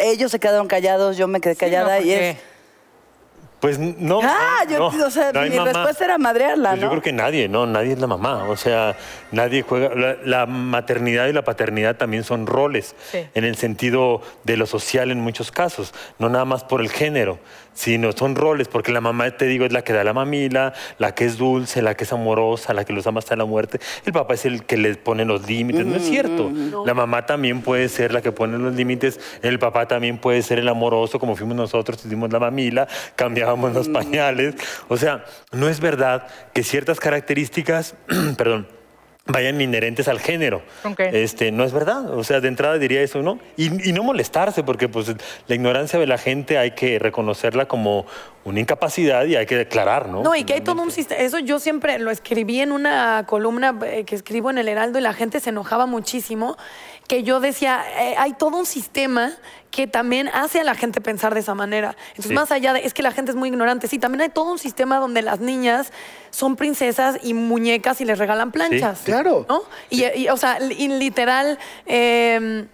[0.00, 2.37] ellos se quedaron callados, yo me quedé callada no, y es,
[3.62, 4.18] Pues no.
[4.25, 5.72] ah, yo, no, o sea, no mi mamá.
[5.72, 6.83] respuesta era madrearla, Pues.
[6.83, 8.42] Yo creo que nadie, no, nadie es la mamá.
[8.48, 8.96] O sea,
[9.31, 9.94] nadie juega.
[9.94, 13.25] La, la maternidad y la paternidad también son roles, Sí.
[13.35, 17.38] en el sentido de lo social en muchos casos, no nada más por el género,
[17.72, 21.14] sino son roles, porque la mamá, te digo, es la que da la mamila, la
[21.14, 23.79] que es dulce, la que es amorosa, la que los ama hasta la muerte.
[24.05, 26.51] El papá es el que les pone los límites, no es cierto.
[26.85, 30.59] La mamá también puede ser la que pone los límites, el papá también puede ser
[30.59, 32.88] el amoroso, como fuimos nosotros, dimos la mamila,
[33.53, 34.55] cambiábamos los pañales.
[34.88, 37.95] O sea, no es verdad que ciertas características,
[38.37, 38.67] perdón,
[39.27, 40.62] vayan inherentes al género.
[40.99, 42.11] Este, no es verdad.
[42.11, 43.38] O sea, de entrada diría eso, ¿no?
[43.57, 45.15] Y, y no molestarse, porque pues
[45.47, 48.07] la ignorancia de la gente hay que reconocerla como
[48.45, 50.23] una incapacidad y hay que declarar, ¿no?
[50.23, 51.21] No, y que hay todo un sistema.
[51.21, 55.03] Eso yo siempre lo escribí en una columna eh, que escribo en El Heraldo y
[55.03, 56.57] la gente se enojaba muchísimo.
[57.07, 59.33] Que yo decía, eh, hay todo un sistema
[59.72, 61.96] que también hace a la gente pensar de esa manera.
[62.11, 62.35] Entonces, Sí.
[62.35, 64.58] más allá de, es que la gente es muy ignorante, sí, también hay todo un
[64.58, 65.92] sistema donde las niñas
[66.30, 68.98] son princesas y muñecas y les regalan planchas.
[68.98, 69.46] Sí, claro.
[69.48, 69.62] ¿no?
[69.90, 72.66] Y, y, o sea, y literal, eh,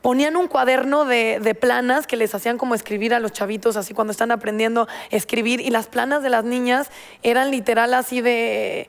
[0.00, 3.92] ponían un cuaderno de, de planas que les hacían como escribir a los chavitos, así
[3.92, 6.90] cuando están aprendiendo a escribir, y las planas de las niñas
[7.22, 8.88] eran literal así de,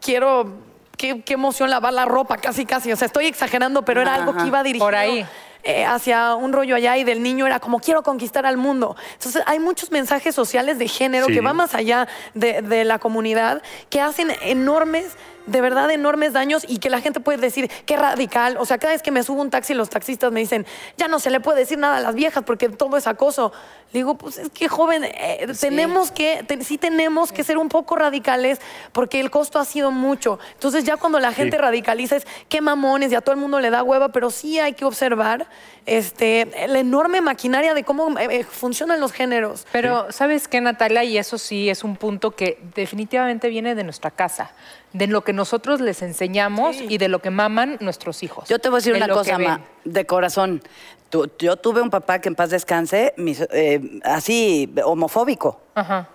[0.00, 0.52] quiero,
[0.96, 2.92] qué, qué emoción lavar la ropa, casi, casi.
[2.92, 5.26] O sea, estoy exagerando, pero era algo que iba dirigido Por ahí.
[5.62, 8.96] Eh, hacia un rollo allá y del niño era como quiero conquistar al mundo.
[9.14, 11.34] Entonces hay muchos mensajes sociales de género Sí.
[11.34, 15.12] que van más allá de, de la comunidad que hacen enormes,
[15.46, 18.56] de verdad enormes daños y que la gente puede decir qué radical.
[18.58, 21.18] O sea, cada vez que me subo un taxi los taxistas me dicen ya no
[21.18, 23.52] se le puede decir nada a las viejas porque todo es acoso.
[23.92, 27.68] Le digo, pues es que joven, eh, tenemos que, te- sí tenemos que ser un
[27.68, 28.60] poco radicales
[28.92, 30.38] porque el costo ha sido mucho.
[30.54, 31.60] Entonces ya cuando la gente Sí.
[31.62, 34.74] radicaliza es qué mamones y a todo el mundo le da hueva, pero sí hay
[34.74, 35.46] que observar
[35.86, 39.66] este, la enorme maquinaria de cómo eh, eh, funcionan los géneros.
[39.72, 41.04] Pero, ¿sabes qué, Natalia?
[41.04, 44.52] Y eso sí es un punto que definitivamente viene de nuestra casa,
[44.92, 46.86] de lo que nosotros les enseñamos Sí.
[46.88, 48.48] y de lo que maman nuestros hijos.
[48.48, 50.62] Yo te voy a decir de una cosa, ma, de corazón.
[51.38, 55.60] Yo tuve un papá que en paz descanse, mis- eh, así, homofóbico.
[55.74, 56.08] Ajá.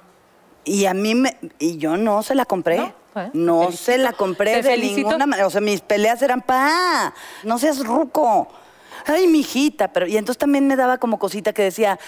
[0.63, 2.77] Y a mí me, y yo no se la compré.
[2.77, 3.83] No, eh, No, te felicito.
[3.91, 4.95] se la compré de felicito.
[5.09, 5.47] ninguna manera.
[5.47, 8.47] O sea, mis peleas eran pa, no seas ruco.
[9.07, 11.99] Ay, mijita, pero y entonces también me daba como cosita que decía,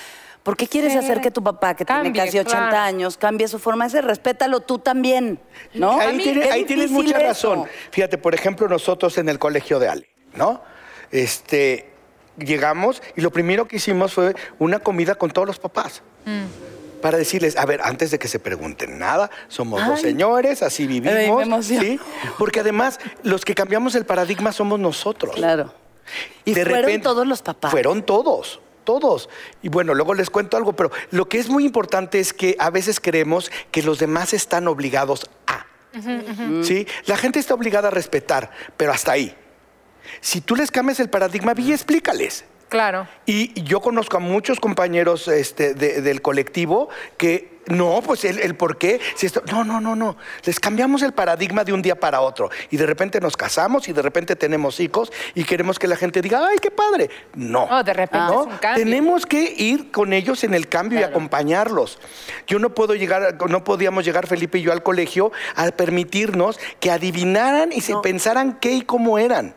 [0.44, 1.00] ¿Por qué quieres Sí.
[1.00, 2.78] hacer que tu papá, que Cambie, tiene casi 80 claro.
[2.86, 4.06] años, cambie su forma de ser?
[4.06, 5.42] Respétalo tú también,
[5.74, 6.00] ¿no?
[6.00, 7.54] Ahí, Qué tiene- ahí tienes mucha eso.
[7.56, 7.66] razón.
[7.92, 10.62] Fíjate, por ejemplo, nosotros en el colegio de Ale, ¿no?
[11.12, 11.90] Este,
[12.38, 16.02] llegamos y lo primero que hicimos fue una comida con todos los papás.
[17.02, 21.02] Para decirles, a ver, antes de que se pregunten nada, somos dos señores, así Ay,
[21.02, 21.66] me vivimos.
[21.66, 22.00] ¿sí?
[22.40, 25.36] Porque además, los que cambiamos el paradigma somos nosotros.
[25.36, 25.74] Claro.
[26.46, 27.72] Y de fueron repente- todos los papás.
[27.72, 29.30] Fueron todos, todos.
[29.62, 32.70] Y bueno, luego les cuento algo, pero lo que es muy importante es que a
[32.70, 35.66] veces creemos que los demás están obligados a.
[36.64, 36.86] ¿Sí?
[37.06, 39.36] La gente está obligada a respetar, pero hasta ahí.
[40.22, 42.46] Si tú les cambias el paradigma, vi y explícales.
[42.70, 43.08] Claro.
[43.26, 48.56] Y yo conozco a muchos compañeros este, de- del colectivo que no, pues el, el
[48.56, 49.00] por qué.
[49.16, 50.18] Si esto, no, no, no, no.
[50.44, 52.50] Les cambiamos el paradigma de un día para otro.
[52.70, 56.22] Y de repente nos casamos y de repente tenemos hijos y queremos que la gente
[56.22, 57.10] diga, ¡ay, qué padre!
[57.36, 57.68] No.
[57.68, 58.42] No, de repente ¿no?
[58.42, 58.84] es un cambio.
[58.84, 62.00] Tenemos que ir con ellos en el cambio y acompañarlos.
[62.48, 66.92] Yo no puedo llegar, no podíamos llegar Felipe y yo al colegio a permitirnos que
[66.92, 69.56] adivinaran y se pensaran qué y cómo eran.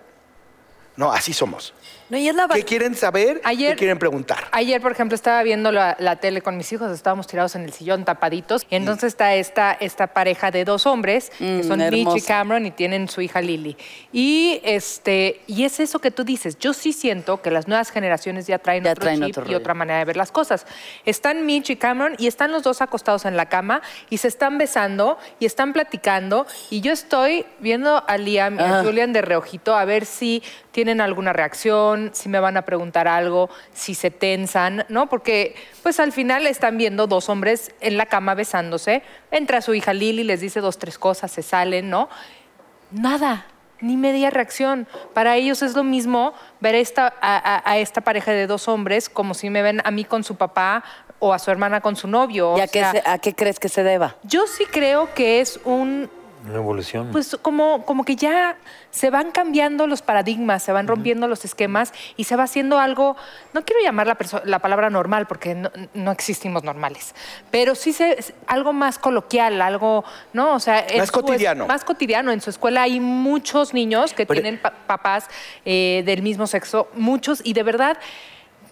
[0.96, 1.73] No, así somos.
[2.11, 3.40] No, y es la ¿Qué quieren saber?
[3.44, 4.49] Ayer- ¿Qué quieren preguntar?
[4.51, 7.73] Ayer, por ejemplo, estaba viendo la, la tele con mis hijos, estábamos tirados en el
[7.73, 12.16] sillón tapaditos, y entonces está esta, esta pareja de dos hombres, que Mm, son Mitch
[12.16, 12.20] y.
[12.23, 13.77] Cameron, y tienen su hija Lily.
[14.12, 18.46] Y, este, y es eso que tú dices, yo sí siento que las nuevas generaciones
[18.46, 19.59] ya traen Ya otro traen chip otro y rollo.
[19.59, 20.66] otra manera de ver las cosas.
[21.05, 24.59] Están Mitch y Cameron, y están los dos acostados en la cama, y se están
[24.59, 28.83] besando, y están platicando, y yo estoy viendo a Liam y a Ah.
[28.85, 30.42] Julian de reojito a ver si
[30.73, 35.08] tienen alguna reacción, si me van a preguntar algo, si se tensan, ¿no?
[35.08, 39.92] Porque pues al final están viendo dos hombres en la cama besándose, entra su hija
[39.92, 42.08] Lily, les dice dos, tres cosas, se salen, ¿no?
[42.90, 43.46] Nada,
[43.80, 44.86] ni media reacción.
[45.14, 49.48] Para ellos es lo mismo ver esta, a, esta pareja de dos hombres como si
[49.50, 50.82] me ven a mí con su papá
[51.18, 52.54] o a su hermana con su novio.
[52.56, 54.16] ¿Y o a qué, sea, se- a qué crees que se deba?
[54.22, 56.10] yo sí creo que es un
[56.46, 57.09] Una evolución.
[57.12, 58.57] pues como, como que ya
[58.90, 63.16] se van cambiando los paradigmas, se van rompiendo los esquemas y se va haciendo algo,
[63.53, 67.14] no quiero llamar la, la palabra normal porque no, no existimos normales,
[67.50, 70.55] pero sí se, es algo más coloquial, algo, ¿no?
[70.55, 71.66] O sea, Más es- cotidiano.
[71.66, 72.33] más cotidiano.
[72.33, 75.29] En su escuela hay muchos niños que Pero- tienen pa- papás
[75.64, 77.98] eh, del mismo sexo, muchos, y de verdad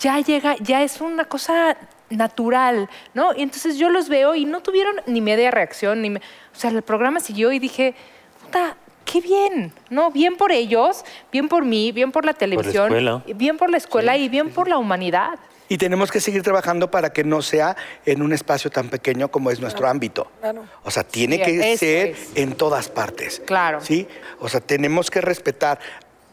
[0.00, 1.76] ya llega, ya es una cosa
[2.10, 3.34] natural, ¿no?
[3.36, 6.70] Y entonces yo los veo y no tuvieron ni media reacción, ni me- o sea,
[6.70, 7.94] el programa siguió y dije,
[8.42, 10.10] puta, qué bien, ¿no?
[10.10, 13.22] Bien por ellos, bien por mí, bien por la televisión, escuela.
[13.36, 15.38] bien por la escuela y bien por la humanidad.
[15.70, 19.50] Y tenemos que seguir trabajando para que no sea en un espacio tan pequeño como
[19.50, 20.30] es nuestro ámbito.
[20.40, 20.64] Claro.
[20.82, 22.30] O sea, tiene Sí, que ser es.
[22.36, 23.42] en todas partes.
[23.44, 23.80] Claro.
[23.82, 24.08] ¿Sí?
[24.40, 25.78] O sea, tenemos que respetar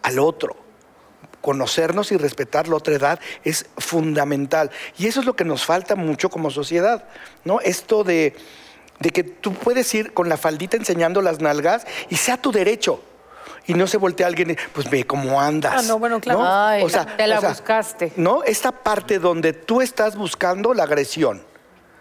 [0.03, 0.55] al otro.
[1.45, 4.71] Conocernos y respetar la otra edad es fundamental.
[4.97, 7.03] Y eso es lo que nos falta mucho como sociedad,
[7.43, 7.62] ¿no?
[7.62, 8.36] Esto de,
[8.99, 12.99] de que tú puedes ir con la faldita enseñando las nalgas y sea tu derecho.
[13.67, 15.75] Y no se voltea alguien, y, pues ve cómo andas.
[15.77, 16.41] Ah, no, bueno, claro.
[16.43, 18.12] Ay, o sea, te la o sea, buscaste.
[18.15, 18.41] ¿No?
[18.41, 21.43] Esta parte donde tú estás buscando la agresión.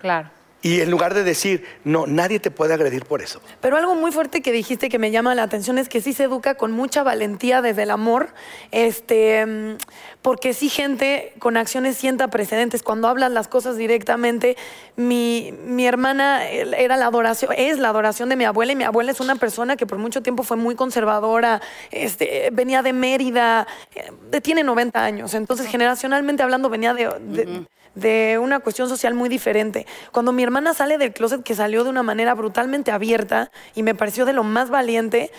[0.01, 0.31] Claro.
[0.65, 3.43] Y en lugar de decir, no, nadie te puede agredir por eso.
[3.61, 6.25] Pero algo muy fuerte que dijiste que me llama la atención es que sí se
[6.25, 8.31] educa con mucha valentía desde el amor,
[8.73, 9.77] este,
[10.23, 12.83] porque sí gente con acciones sienta precedentes.
[12.83, 14.57] Cuando hablan las cosas directamente,
[14.97, 19.13] mi, mi hermana era la adoración, es la adoración de mi abuela y mi abuela
[19.13, 24.41] es una persona que por mucho tiempo fue muy conservadora, este, venía de Mérida, eh,
[24.41, 29.87] tiene 90 años, entonces generacionalmente hablando venía de- de de una cuestión social muy diferente.
[30.13, 33.95] Cuando mi hermana sale del closet, que salió de una manera brutalmente abierta y me
[33.95, 35.31] pareció de lo más valiente,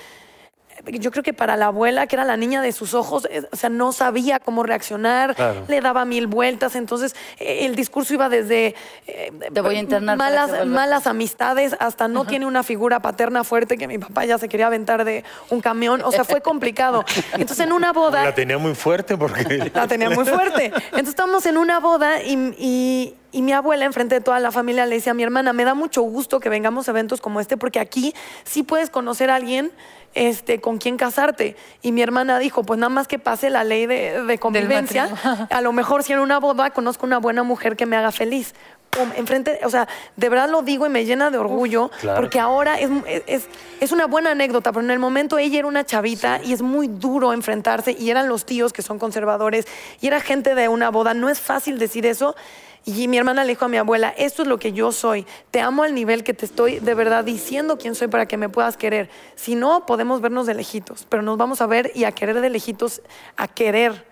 [0.87, 3.55] yo creo que para la abuela, que era la niña de sus ojos, eh, o
[3.55, 5.63] sea, no sabía cómo reaccionar, Claro.
[5.67, 8.75] le daba mil vueltas, entonces eh, el discurso iba desde
[9.07, 13.77] eh, Te voy a internar malas, malas amistades hasta no tiene una figura paterna fuerte
[13.77, 17.03] que mi papá ya se quería aventar de un camión, o sea, fue complicado.
[17.33, 18.23] Entonces en una boda...
[18.23, 19.71] La tenía muy fuerte porque...
[19.73, 20.65] La tenía muy fuerte.
[20.65, 24.85] Entonces estábamos en una boda y, y- y mi abuela, enfrente de toda la familia,
[24.85, 27.57] le decía a mi hermana, me da mucho gusto que vengamos a eventos como este,
[27.57, 28.13] porque aquí
[28.45, 29.73] sí puedes conocer a alguien
[30.15, 31.56] este, con quien casarte.
[31.82, 35.10] Y mi hermana dijo, pues nada más que pase la ley de, de convivencia,
[35.49, 38.56] a lo mejor si en una boda conozco una buena mujer que me haga feliz.
[38.95, 42.21] Pum, enfrente, o sea, de verdad lo digo y me llena de orgullo, claro.
[42.21, 42.89] porque ahora es,
[43.27, 43.47] es,
[43.79, 46.88] es una buena anécdota, pero en el momento ella era una chavita y es muy
[46.88, 49.65] duro enfrentarse y eran los tíos que son conservadores
[50.01, 51.13] y era gente de una boda.
[51.13, 52.36] No es fácil decir eso.
[52.88, 55.60] Y mi hermana le dijo a mi abuela, esto es lo que yo soy, te
[55.60, 58.77] amo al nivel que te estoy de verdad diciendo quién soy para que me puedas
[58.77, 59.10] querer.
[59.34, 62.51] Si no, podemos vernos de lejitos, pero nos vamos a ver y a querer de
[62.51, 63.01] lejitos,
[63.38, 64.05] a querer,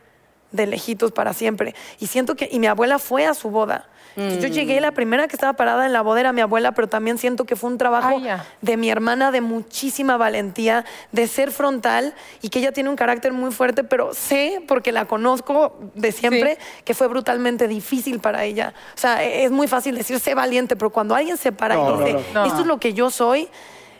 [0.53, 1.75] de lejitos para siempre.
[1.99, 3.87] Y siento que, y mi abuela fue a su boda.
[4.15, 7.17] Yo llegué, la primera que estaba parada en la boda era mi abuela, pero también
[7.17, 8.29] siento que fue un trabajo Ay,
[8.61, 12.13] de mi hermana de muchísima valentía, de ser frontal
[12.43, 16.59] y que ella tiene un carácter muy fuerte, pero sé, porque la conozco de siempre,
[16.85, 18.75] que fue brutalmente difícil para ella.
[18.95, 21.95] O sea, e- es muy fácil decir sé valiente, pero cuando alguien se para No,
[21.95, 22.45] y dice, no, no.
[22.45, 23.49] esto es lo que yo soy,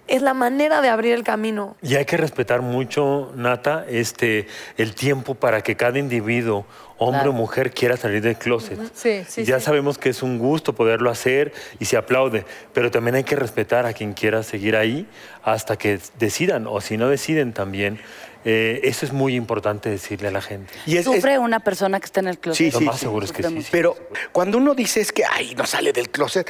[0.08, 1.76] es la manera de abrir el camino.
[1.82, 6.66] Y hay que respetar mucho, Nata, este, el tiempo para que cada individuo,
[6.98, 7.30] hombre Claro.
[7.32, 8.80] o mujer, quiera salir del closet.
[8.94, 9.66] Sí, sí, ya sí.
[9.66, 13.86] sabemos que es un gusto poderlo hacer y se aplaude, pero también hay que respetar
[13.86, 15.08] a quien quiera seguir ahí
[15.44, 18.00] hasta que decidan, o si no deciden también.
[18.46, 20.74] eh, eso es muy importante decirle a la gente.
[20.86, 22.58] Y es- es- ¿Sufre una persona que está en el closet?
[22.58, 23.02] Sí, Lo sí, más sí.
[23.04, 23.62] seguro es que sí.
[23.62, 23.68] sí.
[23.72, 23.96] Pero
[24.34, 26.50] cuando uno dice es que, ay, no sale del closet,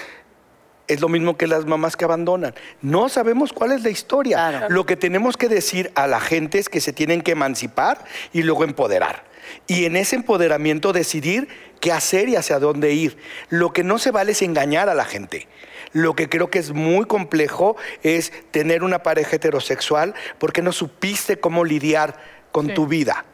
[0.87, 2.53] es lo mismo que las mamás que abandonan.
[2.81, 4.37] No sabemos cuál es la historia.
[4.37, 4.69] Claro.
[4.69, 8.43] Lo que tenemos que decir a la gente es que se tienen que emancipar y
[8.43, 9.23] luego empoderar.
[9.67, 11.47] Y en ese empoderamiento decidir
[11.79, 13.17] qué hacer y hacia dónde ir.
[13.49, 15.47] Lo que no se vale es engañar a la gente.
[15.91, 21.39] Lo que creo que es muy complejo es tener una pareja heterosexual porque no supiste
[21.39, 22.17] cómo lidiar
[22.51, 23.25] con tu vida.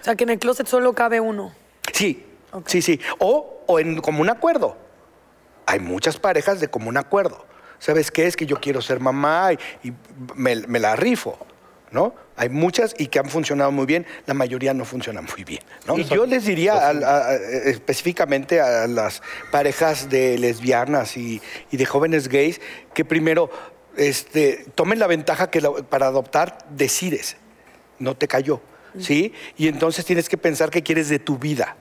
[0.00, 1.52] O sea, que en el closet solo cabe uno.
[1.92, 2.24] Sí,
[2.66, 3.00] sí, sí.
[3.18, 4.87] O, o en común acuerdo.
[5.68, 7.44] Hay muchas parejas de común acuerdo.
[7.78, 8.26] ¿Sabes qué?
[8.26, 9.92] Es que yo quiero ser mamá y, y
[10.34, 11.38] me, me la rifo,
[11.92, 12.14] ¿no?
[12.36, 15.96] Hay muchas y que han funcionado muy bien, la mayoría no funcionan muy bien, ¿no?
[15.98, 21.76] Y yo les diría al- a- a- específicamente a las parejas de lesbianas y, y
[21.76, 22.60] de jóvenes gays
[22.94, 23.50] que primero
[23.96, 27.36] este, tomen la ventaja que la- para adoptar decides
[27.98, 28.60] no te cayó,
[28.98, 29.32] ¿sí?
[29.56, 31.76] Y entonces tienes que pensar qué quieres de tu vida,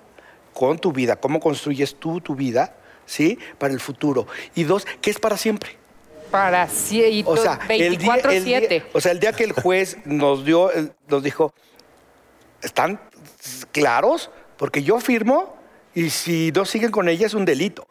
[0.53, 2.75] con tu vida, cómo construyes tú tu vida,
[3.07, 3.39] ¿sí?
[3.57, 4.27] Para el futuro.
[4.53, 5.71] Y dos, ¿qué es para siempre?
[6.29, 8.83] Para y O sea, el día, el día- 24-7.
[8.93, 10.69] o sea, el día que el juez nos dio,
[11.07, 11.53] nos dijo,
[12.61, 12.99] ¿están
[13.71, 14.29] claros?
[14.57, 15.57] Porque yo firmo
[15.95, 17.87] y si no siguen con ella es un delito.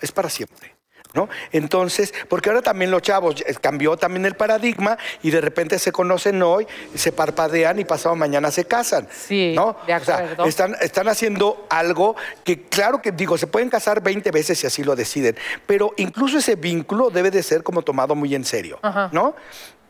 [0.00, 0.74] Es para siempre.
[1.12, 1.28] ¿No?
[1.50, 5.90] Entonces, porque ahora también los chavos, eh, cambió también el paradigma y de repente se
[5.90, 9.08] conocen hoy, se parpadean y pasado mañana se casan.
[9.10, 9.76] Sí, ¿no?
[9.86, 10.44] de O sea, acuerdo.
[10.44, 14.84] están, están haciendo algo que, claro que digo, se pueden casar 20 veces si así
[14.84, 18.78] lo deciden, pero incluso ese vínculo debe de ser como tomado muy en serio,
[19.12, 19.34] ¿no?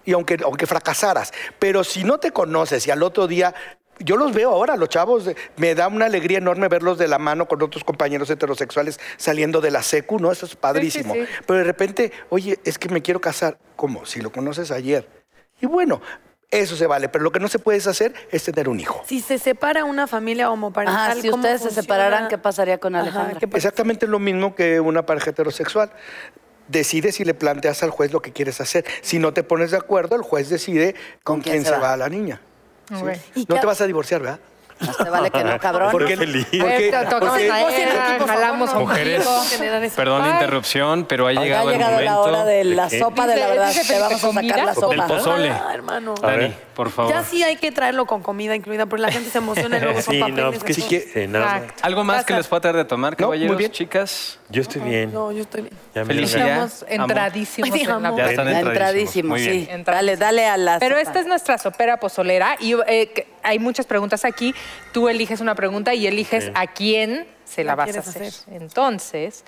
[0.05, 3.55] Y aunque, aunque fracasaras, pero si no te conoces y al otro día...
[4.01, 7.47] Yo los veo ahora, los chavos, me da una alegría enorme verlos de la mano
[7.47, 10.33] con otros compañeros heterosexuales saliendo de la secu, ¿no?
[10.33, 11.15] Eso es padrísimo.
[11.15, 11.25] sí.
[11.47, 13.59] Pero de repente, oye, es que me quiero casar.
[13.77, 14.07] ¿Cómo?
[14.07, 15.09] Si lo conoces ayer.
[15.61, 16.01] Y bueno,
[16.51, 19.03] eso se vale, pero lo que no se puede hacer es tener un hijo.
[19.07, 22.97] Si se separa una familia homoparental, Ajá, si ¿cómo ustedes se separaran, ¿qué pasaría con
[22.97, 23.39] Alejandra?
[23.53, 25.93] Exactamente lo mismo que una pareja heterosexual.
[26.67, 28.85] Decides y le planteas al juez lo que quieres hacer.
[29.03, 31.97] Si no te pones de acuerdo, el juez decide con, quién, se va?
[31.97, 32.41] la niña.
[32.91, 32.95] ¿Sí?
[33.03, 33.11] Ok.
[33.37, 34.39] ¿Y No te vas a divorciar, ¿verdad?
[34.81, 35.91] Más te vale que no, cabrón.
[35.93, 36.47] Porque, feliz.
[36.59, 39.27] porque- tocamos porque- jalamos un Mujeres,
[39.95, 43.27] perdón la interrupción, pero ha llegado ha el llegado la momento hora de la sopa
[43.27, 43.73] de la verdad.
[43.87, 44.89] Te vamos a sacar la sopa.
[44.95, 45.51] del pozole.
[45.51, 46.15] Ah, hermano.
[46.23, 46.41] A ver.
[46.41, 47.13] Dani, por favor.
[47.13, 50.01] Ya sí hay que traerlo con comida incluida, porque la gente se emociona y luego
[50.03, 50.45] son Sí, papeles.
[50.45, 51.55] no, pues que sí, nada más.
[51.63, 51.83] Exacto.
[51.87, 53.71] ¿Algo más que les pueda traer de tomar, No, muy caballeros, bien.
[53.71, 54.39] chicas?
[54.49, 55.13] Yo estoy bien.
[55.13, 55.75] No, yo estoy bien.
[55.95, 56.47] Ya me Felicidad.
[56.65, 58.17] Estamos entradísimos Ay, en la.
[58.17, 59.31] Ya están Entradísimo, entradísimos.
[59.39, 59.67] Muy sí.
[59.67, 59.85] bien.
[59.85, 61.03] Dale, dale a la Pero sopa.
[61.09, 64.55] esta es nuestra sopera pozolera y eh, que hay muchas preguntas aquí.
[64.93, 68.33] Tú eliges una pregunta y eliges a quién se la, La vas a hacer.
[68.53, 69.45] Entonces,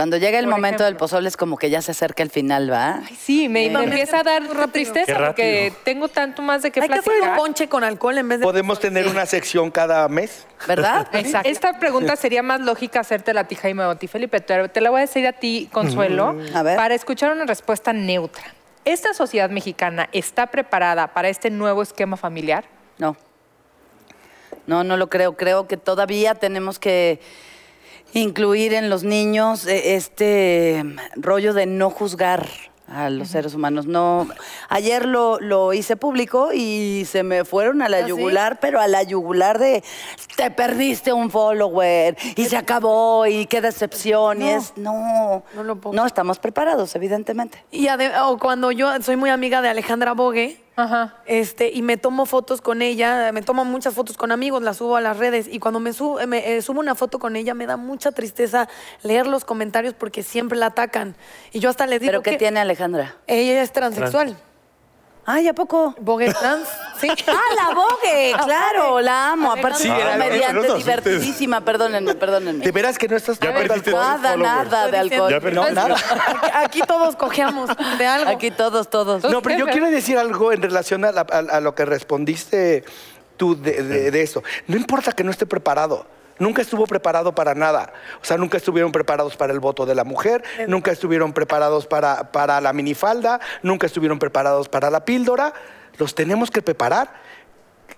[0.00, 2.72] Cuando llega el Por momento del pozole es como que ya se acerca el final,
[2.72, 3.02] ¿va?
[3.06, 6.88] ay, sí, me, me empieza a dar tristeza porque tengo tanto más de qué Hay
[6.88, 7.36] que hacer un platicar.
[7.36, 8.44] ponche con alcohol en vez de...
[8.46, 10.46] ¿Podemos tener una sección cada mes?
[10.66, 11.06] ¿Verdad?
[11.12, 11.46] Exacto.
[11.46, 14.40] Esta pregunta sería más lógica hacerte la tija y me ti, Felipe.
[14.40, 16.76] Te, te la voy a decir a ti, Consuelo, A ver.
[16.78, 18.54] para escuchar una respuesta neutra.
[18.86, 22.64] ¿Esta sociedad mexicana está preparada para este nuevo esquema familiar?
[22.96, 23.18] No.
[24.66, 25.36] No, no lo creo.
[25.36, 27.20] Creo que todavía tenemos que
[28.12, 30.84] incluir en los niños eh, este
[31.16, 32.48] rollo de no juzgar
[32.92, 33.86] a los seres humanos.
[33.86, 34.26] No,
[34.68, 38.08] ayer lo, lo hice público y se me fueron a la ¿Ah, sí?
[38.08, 39.84] yugular, pero a la yugular de
[40.36, 44.56] te perdiste un follower y se acabó y qué decepción y No.
[44.56, 47.64] es no, No lo puedo no estamos preparados, evidentemente.
[47.70, 47.86] Y
[48.22, 51.16] o cuando yo soy muy amiga de Alejandra Bogue, Ajá.
[51.26, 54.96] este, y me tomo fotos con ella, me tomo muchas fotos con amigos, las subo
[54.96, 57.66] a las redes, y cuando me, subo, me eh, subo una foto con ella me
[57.66, 58.68] da mucha tristeza
[59.02, 61.16] leer los comentarios porque siempre la atacan.
[61.52, 63.16] Y yo hasta les digo ¿Pero qué que tiene Alejandra?
[63.26, 64.36] ella es transexual.
[65.26, 65.94] Ay, ¿a poco?
[66.00, 66.66] Bogue es trans,
[67.00, 67.08] sí.
[67.28, 69.52] Ah, la Vogue, claro, la amo.
[69.52, 72.64] Aparte, Sí, una comediante divertidísima, perdónenme, perdónenme.
[72.64, 75.30] De veras que no estás Ya perdiste Nada, nada de alcohol.
[75.30, 75.68] Ya perdiste.
[75.68, 75.96] No, nada.
[76.54, 78.30] Aquí, todos cojeamos de algo.
[78.30, 79.22] Aquí todos, todos.
[79.24, 82.84] No, pero yo quiero decir algo en relación a, la- a- a lo que respondiste
[83.36, 84.42] tú de, de- de eso.
[84.66, 86.06] No importa que no esté preparado.
[86.40, 87.92] Nunca estuvo preparado para nada.
[88.20, 92.32] O sea, nunca estuvieron preparados para el voto de la mujer, nunca estuvieron preparados para,
[92.32, 95.52] para la minifalda, nunca estuvieron preparados para la píldora.
[95.98, 97.12] Los tenemos que preparar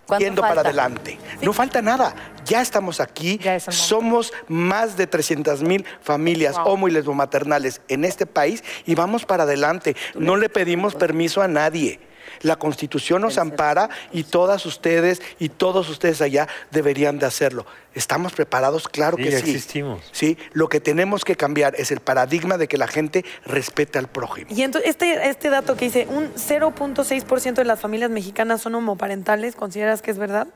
[0.06, 1.18] ¿Cuánto yendo para adelante.
[1.40, 2.14] No falta nada.
[2.44, 3.38] Ya estamos aquí.
[3.38, 3.64] Ya es.
[3.64, 9.44] Somos más de 300 mil familias homo y lesbomaternales en este país y vamos para
[9.44, 9.96] adelante.
[10.14, 12.00] No le pedimos permiso a nadie.
[12.42, 17.66] La Constitución nos ampara y todas ustedes y todos ustedes allá deberían de hacerlo.
[17.94, 18.88] ¿Estamos preparados?
[18.88, 19.36] Claro Sí, que sí.
[19.36, 20.00] existimos.
[20.12, 24.08] Sí, lo que tenemos que cambiar es el paradigma de que la gente respete al
[24.08, 24.46] prójimo.
[24.50, 29.56] Y entonces, este, este dato que dice, un 0.6% de las familias mexicanas son homoparentales,
[29.56, 30.48] ¿consideras que es verdad?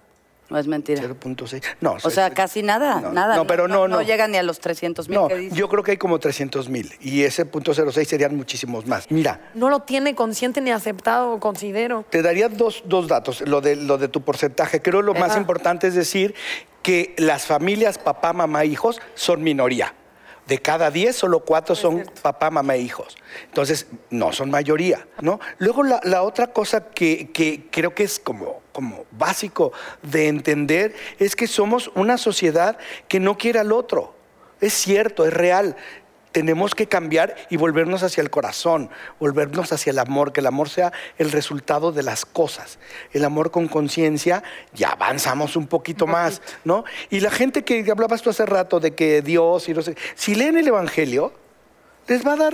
[0.49, 1.03] No es mentira.
[1.03, 1.62] 0.6.
[1.80, 3.34] No, O sea, casi nada, no, nada.
[3.36, 3.97] No, pero no, no.
[3.97, 5.57] No llega ni a los 300 mil No, que dice.
[5.57, 9.11] yo creo que hay como 300 mil y ese punto 06 serían muchísimos más.
[9.11, 12.05] Mira, No lo tiene consciente ni aceptado, considero.
[12.11, 14.80] te daría dos, dos datos, lo de, lo de tu porcentaje.
[14.82, 16.34] Creo lo más importante es decir
[16.82, 19.94] que las familias papá, mamá, hijos son minoría.
[20.47, 23.16] De cada 10, solo cuatro son papá, mamá e hijos.
[23.47, 25.40] Entonces, no son mayoría, ¿no?
[25.59, 29.72] Luego, la, la otra cosa que, que creo que es como, como básico
[30.03, 32.78] de entender es que somos una sociedad
[33.09, 34.14] que no quiere al otro.
[34.61, 35.76] Es cierto, es real.
[36.37, 40.68] Tenemos que cambiar y volvernos hacia el corazón, volvernos hacia el amor, que el amor
[40.68, 42.78] sea el resultado de las cosas.
[43.14, 44.43] El amor con conciencia,
[44.74, 46.84] ya avanzamos un poquito más, ¿no?
[47.09, 50.34] Y la gente que hablabas tú hace rato de que Dios y no sé, si
[50.34, 51.32] leen el Evangelio,
[52.07, 52.53] les va a dar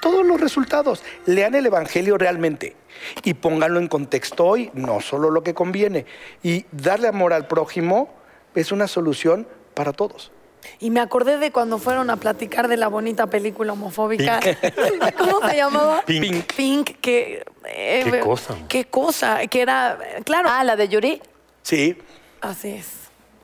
[0.00, 1.04] todos los resultados.
[1.24, 2.74] Lean el Evangelio realmente
[3.22, 6.04] y pónganlo en contexto hoy, no solo lo que conviene.
[6.42, 8.12] Y darle amor al prójimo
[8.56, 10.32] es una solución para todos.
[10.78, 14.40] Y me acordé de cuando fueron a platicar de la bonita película homofóbica.
[15.18, 16.02] ¿Cómo se llamaba?
[16.06, 16.52] Pink.
[16.54, 17.44] Pink, que...
[17.66, 18.56] eh, Qué cosa.
[18.68, 19.98] Qué cosa, que era...
[20.24, 21.20] Claro, Ah, la de Yuri.
[21.62, 21.96] Sí,
[22.40, 22.86] así es.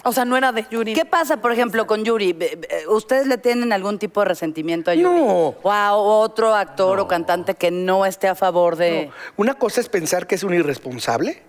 [0.04, 0.94] O sea, no era de Yuri.
[0.94, 2.32] ¿Qué pasa, por ejemplo, con Yuri?
[2.32, 2.58] Be-
[2.88, 5.18] ¿Ustedes le tienen algún tipo de resentimiento a Yuri?
[5.20, 5.54] No.
[5.62, 9.06] O a otro actor o cantante que no esté a favor de...
[9.06, 9.12] No.
[9.36, 11.42] Una cosa es pensar que es un irresponsable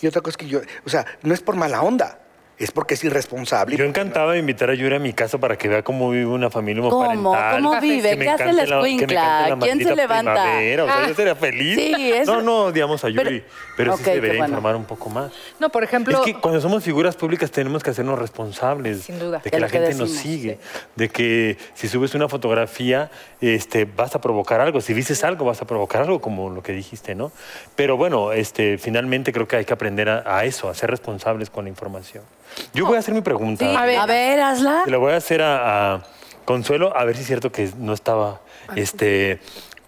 [0.00, 2.18] y otra cosa es que yo, o sea, no es por mala onda,
[2.58, 3.76] es porque es irresponsable.
[3.76, 6.50] Yo encantado de invitar a Yuri a mi casa para que vea cómo vive una
[6.50, 6.96] familia ¿Cómo?
[7.08, 7.62] homoparental.
[7.62, 8.10] ¿Cómo vive?
[8.10, 9.56] Que me ¿Qué hace la escuincla?
[9.60, 10.32] ¿Quién se levanta?
[10.34, 11.76] primavera, O sea, yo sería feliz.
[11.76, 13.44] Sí, No, no odiamos a Yuri,
[13.76, 14.52] Pero- sí se debería bueno.
[14.54, 15.30] informar un poco más.
[15.60, 19.40] No, por ejemplo, Es que cuando somos figuras públicas tenemos que hacernos responsables Sin duda.
[19.44, 20.58] de que la que gente nos sigue,
[20.96, 25.62] de que si subes una fotografía este, vas a provocar algo, si dices algo vas
[25.62, 27.30] a provocar algo, como lo que dijiste, ¿no?
[27.76, 31.50] Pero bueno, este, finalmente creo que hay que aprender a, a eso, a ser responsables
[31.50, 32.24] con la información.
[32.74, 33.64] Yo voy a hacer mi pregunta.
[33.80, 34.82] A ver, a ver hazla.
[34.84, 36.02] Se lo voy a hacer a, a
[36.44, 38.40] Consuelo, a ver si es cierto que no estaba
[38.76, 39.40] este,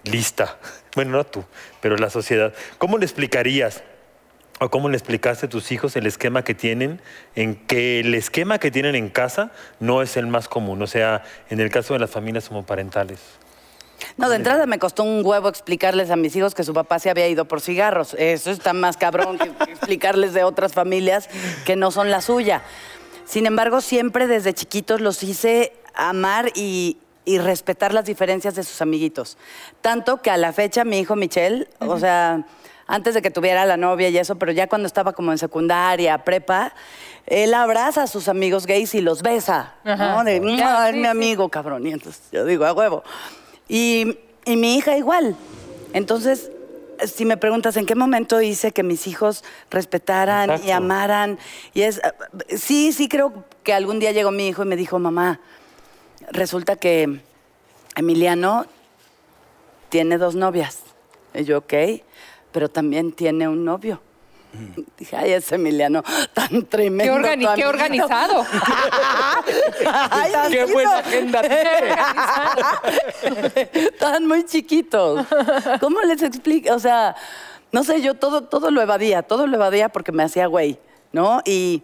[0.04, 0.58] lista.
[0.96, 1.44] Bueno, no tú,
[1.80, 2.52] pero la sociedad.
[2.78, 3.84] ¿Cómo le explicarías
[4.58, 7.00] o cómo le explicaste a tus hijos el esquema que tienen,
[7.36, 10.82] en que el esquema que tienen en casa no es el más común?
[10.82, 13.20] O sea, en el caso de las familias homoparentales.
[14.16, 17.10] No, de entrada me costó un huevo explicarles a mis hijos que su papá se
[17.10, 18.14] había ido por cigarros.
[18.14, 21.28] Eso está más cabrón que explicarles de otras familias
[21.64, 22.62] que no son la suya.
[23.24, 28.80] Sin embargo, siempre desde chiquitos los hice amar y, y respetar las diferencias de sus
[28.82, 29.38] amiguitos.
[29.80, 32.44] Tanto que a la fecha mi hijo Michelle, o sea,
[32.88, 36.24] antes de que tuviera la novia y eso, pero ya cuando estaba como en secundaria,
[36.24, 36.72] prepa,
[37.26, 40.24] él abraza a sus amigos gays y los besa, ¿no?
[40.24, 41.86] De, "Mua, es mi amigo, cabrón.
[41.86, 43.04] Y entonces yo digo, a huevo.
[43.70, 45.36] Y, y mi hija igual.
[45.92, 46.50] Entonces,
[47.06, 51.38] si me preguntas en qué momento hice que mis hijos respetaran y amaran,
[51.72, 52.00] y es,
[52.56, 55.40] sí, sí creo que algún día llegó mi hijo y me dijo, mamá,
[56.32, 57.20] resulta que
[57.96, 58.66] Emiliano
[59.88, 60.80] tiene dos novias.
[61.32, 61.74] Y yo, ok,
[62.50, 64.00] pero también tiene un novio.
[64.98, 66.02] Dije, ay, ese Emiliano,
[66.34, 67.14] tan tremendo.
[67.14, 67.68] qué, organi- tu qué amiguito".
[67.68, 68.46] organizado.
[70.10, 71.40] Ay, Qué buena agenda
[73.72, 75.26] Están muy chiquitos.
[75.80, 76.74] ¿Cómo les explico?
[76.74, 77.14] O sea,
[77.72, 80.78] no sé, yo todo, todo lo evadía, todo lo evadía porque me hacía güey,
[81.12, 81.40] ¿no?
[81.44, 81.82] Y,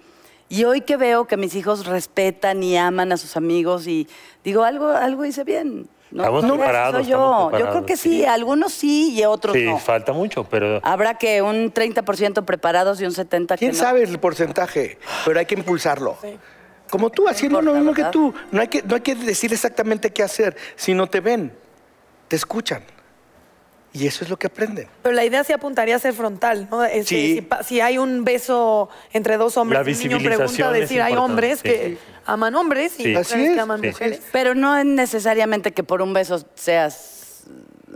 [0.48, 4.08] y hoy que veo que mis hijos respetan y aman a sus amigos y
[4.44, 5.88] digo, algo, algo hice bien.
[6.10, 6.22] ¿No?
[6.22, 7.16] Estamos No, preparados, soy yo.
[7.18, 8.24] estamos yo creo preparados, que sí, sí.
[8.24, 9.78] algunos sí y otros Sí, no.
[9.78, 13.76] falta mucho, pero Habrá que un 30% preparados y un 70% que ¿Quién no.
[13.78, 14.98] sabe el porcentaje?
[15.24, 16.16] Pero hay que impulsarlo.
[16.90, 18.32] Como tú, haciendo lo mismo que tú.
[18.52, 21.52] No hay que, no hay que decir exactamente qué hacer, sino te ven,
[22.28, 22.82] te escuchan.
[23.92, 24.88] Y eso es lo que aprenden.
[25.02, 26.84] Pero la idea sí apuntaría a ser frontal, ¿no?
[26.84, 27.48] Este, Sí.
[27.64, 31.68] si, hay un beso entre dos hombres, La un niño pregunta decir, hay hombres sí.
[31.68, 33.08] que aman hombres y Sí.
[33.10, 33.86] mujeres Así es, que aman sí.
[33.88, 34.20] mujeres.
[34.32, 37.44] Pero no es necesariamente que por un beso seas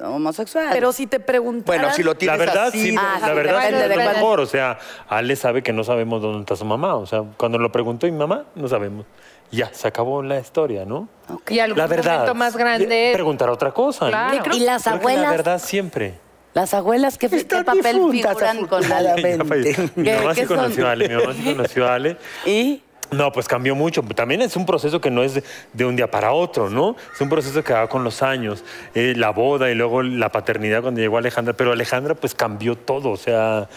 [0.02, 0.68] homosexual.
[0.72, 1.80] Pero si te preguntaran...
[1.82, 3.88] Bueno, si lo La tienes verdad, así, sí, Ah, la sí, verdad sí depende es
[3.90, 4.40] de lo cuál- mejor.
[4.40, 4.78] O sea,
[5.08, 6.94] Ale sabe que no sabemos dónde está su mamá.
[6.96, 9.04] O sea, cuando lo preguntó mi mamá, no sabemos.
[9.50, 11.08] Ya, se acabó la historia, ¿no?
[11.48, 12.12] Y algún La verdad.
[12.12, 13.10] momento más grande.
[13.12, 14.04] Preguntar otra cosa.
[14.06, 14.10] ¿no?
[14.12, 14.56] Claro.
[14.56, 15.22] ¿Y las Creo que abuelas?
[15.24, 16.14] La verdad siempre.
[16.54, 19.10] Las abuelas, ¿qué, qué Están papel difuntas, figuran con Ale?
[19.10, 19.90] afortunadamente.
[19.96, 20.84] Mi ¿Qué- mamá qué sí conoció son?
[20.86, 21.08] a Ale.
[21.08, 22.16] Mi mamá sí conoció a Ale.
[22.46, 22.82] ¿Y?
[23.11, 24.02] No, pues cambió mucho.
[24.02, 25.42] También es un proceso que no es
[25.72, 26.96] de, un día para otro, ¿no?
[27.12, 28.64] Es un proceso que va con los años.
[28.94, 31.54] Eh, la boda y luego la paternidad cuando llegó Alejandra.
[31.54, 33.11] Pero Alejandra pues cambió todo.
[33.11, 33.68] O sea,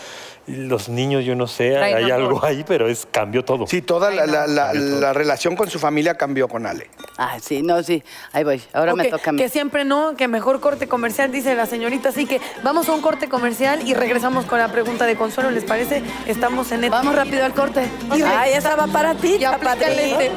[0.48, 3.66] los niños, yo no sé, hay algo ahí, pero es cambió todo.
[3.68, 5.00] Sí, toda la, la- la- Cambió todo.
[5.02, 6.90] la relación con su familia cambió con Ale.
[7.18, 8.04] Ah, sí, no, sí.
[8.32, 8.62] Ahí voy.
[8.74, 9.38] Ahora me toca a mí.
[9.42, 12.10] Que siempre no, que mejor corte comercial, dice la señorita.
[12.10, 15.64] Así que vamos a un corte comercial y regresamos con la pregunta de Consuelo, ¿les
[15.64, 16.02] parece?
[16.28, 17.04] Estamos en Netflix.
[17.04, 17.82] Vamos rápido al corte.
[18.10, 18.20] Ok.
[18.26, 20.20] Ay, esa va para ti, Y aplícale chaparrito.
[20.20, 20.32] este.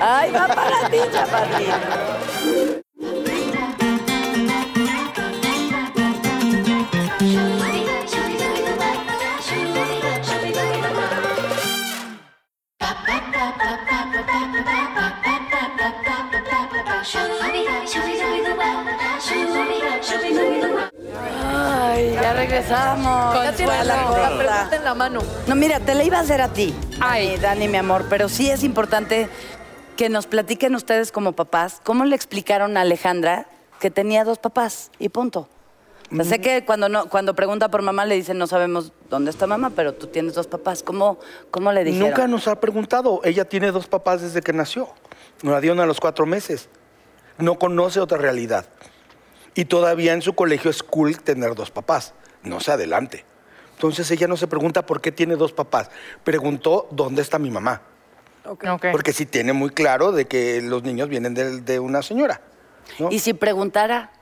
[0.00, 2.73] Ay, va para ti, chaparrito.
[21.56, 23.34] Ay, ya regresamos.
[23.34, 25.20] Ya tienes la, la pregunta en la mano.
[25.46, 26.74] No, mira, te la iba a hacer a ti.
[27.00, 27.28] Ay.
[27.28, 29.28] Dani, Dani, mi amor, pero sí es importante
[29.96, 33.46] que nos platiquen ustedes como papás cómo le explicaron a Alejandra
[33.80, 35.48] que tenía dos papás y punto.
[36.12, 39.30] O sea, sé que cuando, no, cuando pregunta por mamá le dicen no sabemos dónde
[39.30, 40.82] está mamá, pero tú tienes dos papás.
[40.82, 41.18] ¿Cómo,
[41.50, 42.10] cómo le dijeron?
[42.10, 43.20] Nunca nos ha preguntado.
[43.24, 44.88] Ella tiene dos papás desde que nació.
[45.42, 46.68] Nos la dieron a los cuatro meses.
[47.38, 48.66] No conoce otra realidad.
[49.54, 52.14] Y todavía en su colegio es cool tener dos papás.
[52.42, 53.24] No se adelante.
[53.74, 55.90] Entonces ella no se pregunta por qué tiene dos papás.
[56.22, 57.82] Preguntó dónde está mi mamá.
[58.46, 58.86] Ok.
[58.92, 62.40] Porque sí tiene muy claro de que los niños vienen de, de una señora.
[62.98, 63.10] ¿no?
[63.10, 64.12] Y si preguntara,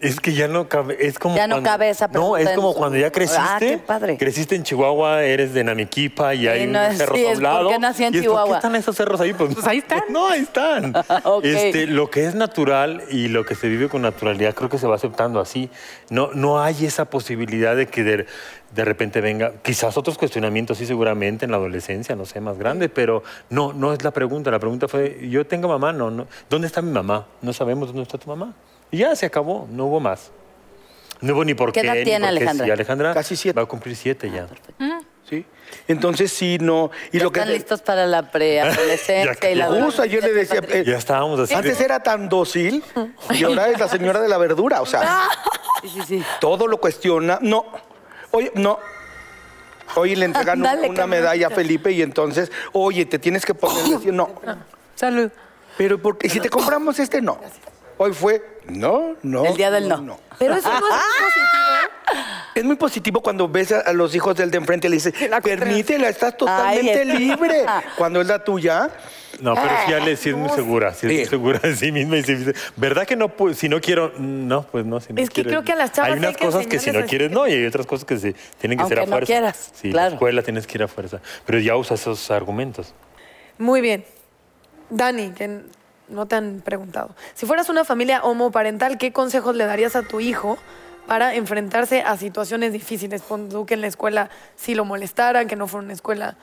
[0.00, 2.48] Es que ya no cabe, es como Ya no cuando- cabe esa No, pregunta es
[2.50, 3.42] en como su- cuando ya creciste.
[3.42, 4.16] Ah, qué padre.
[4.16, 7.34] Creciste en Chihuahua, eres de Namiquipa y hay Sí, un no es- cerro sí, es
[7.34, 7.62] doblado.
[7.64, 8.48] porque nací en y es, ¿por Chihuahua.
[8.52, 9.32] qué están esos cerros ahí?
[9.32, 10.02] Pues, Pues ahí están.
[10.08, 10.94] No, ahí están.
[11.24, 11.44] Ok.
[11.44, 14.86] este, lo que es natural y lo que se vive con naturalidad creo que se
[14.86, 15.68] va aceptando así.
[16.10, 18.26] No, no hay esa posibilidad de que de,
[18.74, 22.88] de repente venga, quizás otros cuestionamientos sí seguramente en la adolescencia, no sé, más grande,
[22.88, 24.52] pero no, no es la pregunta.
[24.52, 26.28] La pregunta fue, yo tengo mamá, no, no.
[26.48, 27.26] ¿Dónde está mi mamá?
[27.42, 28.54] No sabemos dónde está tu mamá.
[28.90, 30.30] Y ya se acabó, no hubo más.
[31.20, 31.86] No hubo ni por ¿Qué qué.
[31.86, 32.64] edad ni tiene por qué Alejandra?
[32.66, 32.70] sí.
[32.70, 33.56] Alejandra Casi siete.
[33.56, 34.46] va a cumplir siete ya.
[35.28, 35.44] ¿sí?
[35.88, 36.90] Entonces sí, no.
[37.12, 40.60] Y ya lo que están listos para la preadolescencia y la Justo ayer le decía,
[40.68, 41.52] eh, Ya estábamos así.
[41.52, 42.82] de- antes era tan dócil
[43.30, 44.80] y ahora es la señora de la verdura.
[44.80, 45.28] O sea,
[45.82, 46.22] Sí, sí, sí.
[46.40, 47.38] todo lo cuestiona.
[47.42, 47.66] No.
[48.30, 48.78] Oye, no.
[49.96, 53.84] Oye, le entregan Ándale, una medalla a Felipe y entonces, oye, te tienes que poner.
[53.84, 54.30] decir, No.
[54.94, 55.30] Salud.
[55.76, 57.38] Pero porque si te compramos este, no.
[57.98, 59.44] Hoy fue, no, no.
[59.44, 60.18] El día del no.
[60.38, 61.48] Pero eso no es muy positivo.
[62.54, 65.12] Es muy positivo cuando ves a, a los hijos del de enfrente y le dices,
[65.42, 67.64] permítela, estás totalmente Ay, libre.
[67.96, 68.90] Cuando es la tuya,
[69.40, 70.92] No, pero sí, Ale sí es muy segura.
[70.94, 71.30] Sí es muy Sí.
[71.30, 72.16] segura de sí misma.
[72.16, 73.28] Y sí dice, ¿verdad que no?
[73.36, 74.98] pu- si no quiero, no, pues no.
[75.00, 76.66] Si no Es que quiero- creo que a las chavas Hay hay unas que cosas
[76.66, 77.46] que si no quieres, no.
[77.46, 79.26] Y hay otras cosas que se tienen que ser a Aunque no fuerza.
[79.26, 80.08] quieras, Sí, claro.
[80.08, 81.20] la escuela tienes que ir a fuerza.
[81.46, 82.92] Pero ya usa esos argumentos.
[83.58, 84.04] Muy bien.
[84.90, 85.60] Dani, que
[86.08, 87.14] no te han preguntado.
[87.34, 90.58] Si fueras una familia homoparental, ¿qué consejos le darías a tu hijo
[91.06, 93.22] para enfrentarse a situaciones difíciles?
[93.22, 96.36] Pon tú que en la escuela sí lo molestaran, que no fuera una escuela.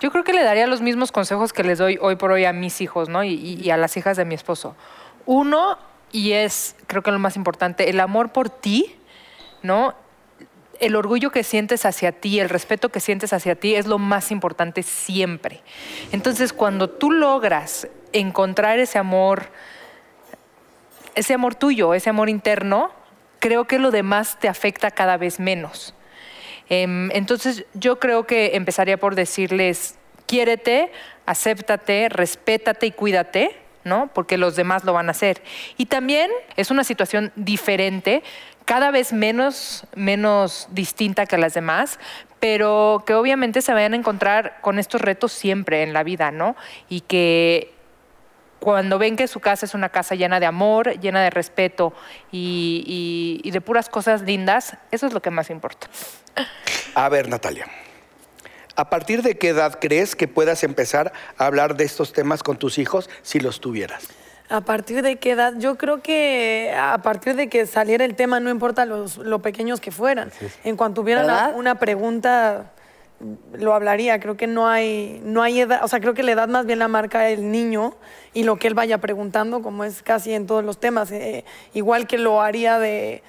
[0.00, 2.52] Yo creo que le daría los mismos consejos que les doy hoy por hoy a
[2.52, 3.22] mis hijos, ¿no?
[3.24, 4.74] Y, y- y a las hijas de mi esposo.
[5.26, 5.78] Uno,
[6.12, 8.96] y es, creo que lo más importante, el amor por ti,
[9.62, 9.94] ¿no?
[10.80, 14.30] El orgullo que sientes hacia ti, el respeto que sientes hacia ti es lo más
[14.30, 15.62] importante siempre.
[16.12, 19.46] Entonces, cuando tú logras encontrar ese amor,
[21.14, 22.90] ese amor tuyo, ese amor interno,
[23.38, 25.94] creo que lo demás te afecta cada vez menos.
[26.68, 29.96] Em, entonces yo creo que empezaría por decirles,
[30.26, 30.90] quiérete,
[31.24, 34.10] acéptate, respétate y cuídate, ¿no?
[34.12, 35.42] Porque los demás lo van a hacer.
[35.76, 38.22] Y también es una situación diferente,
[38.66, 41.98] cada vez menos, menos distinta que las demás,
[42.40, 46.54] pero que obviamente se vayan a encontrar con estos retos siempre en la vida, ¿no?
[46.90, 47.72] Y que
[48.60, 51.94] cuando ven que su casa es una casa llena de amor, llena de respeto
[52.32, 55.88] y, y- y de puras cosas lindas, eso es lo que más importa.
[56.94, 57.66] a ver, Natalia.
[58.74, 62.58] ¿A partir de qué edad crees que puedas empezar a hablar de estos temas con
[62.58, 64.08] tus hijos si los tuvieras?
[64.48, 65.54] ¿A partir de qué edad?
[65.58, 69.80] Yo creo que a partir de que saliera el tema, no importa los, lo pequeños
[69.80, 70.30] que fueran.
[70.62, 71.54] En cuanto tuvieran ¿Verdad?
[71.56, 72.72] una pregunta,
[73.52, 74.20] lo hablaría.
[74.20, 76.78] Creo que no hay, no hay edad, o sea, creo que la edad más bien
[76.78, 77.94] la marca el niño
[78.34, 81.10] y lo que él vaya preguntando, como es casi en todos los temas.
[81.10, 81.44] Eh,
[81.74, 83.22] igual que lo haría de,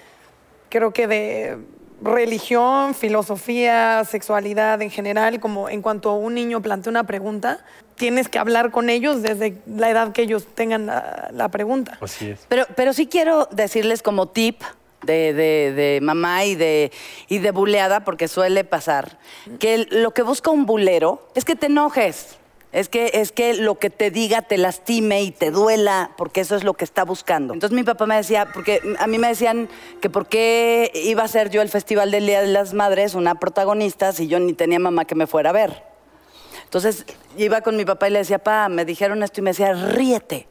[0.69, 1.57] creo que de
[2.01, 7.65] religión, filosofía, sexualidad en general, como en cuanto un niño plantea una pregunta,
[7.97, 11.97] tienes que hablar con ellos desde la edad que ellos tengan la, la pregunta.
[12.01, 12.45] Así es.
[12.47, 14.61] Pero, pero sí quiero decirles como tip
[15.03, 16.91] de, de- de mamá y de,
[17.27, 19.17] y de buleada, porque suele pasar,
[19.59, 22.37] que lo que busca un bulero es que te enojes.
[22.73, 26.55] Es que, es que lo que te diga te lastime y te duela, porque eso
[26.57, 27.53] es lo que está buscando.
[27.53, 29.69] Entonces mi papá me decía, porque a mí me decían
[30.01, 33.35] que por qué iba a ser yo el Festival del Día de las Madres una
[33.35, 35.81] protagonista si yo ni tenía mamá que me fuera a ver.
[36.67, 37.05] Entonces
[37.37, 40.47] iba con mi papá y le decía, pa, me dijeron esto y me decía, ríete.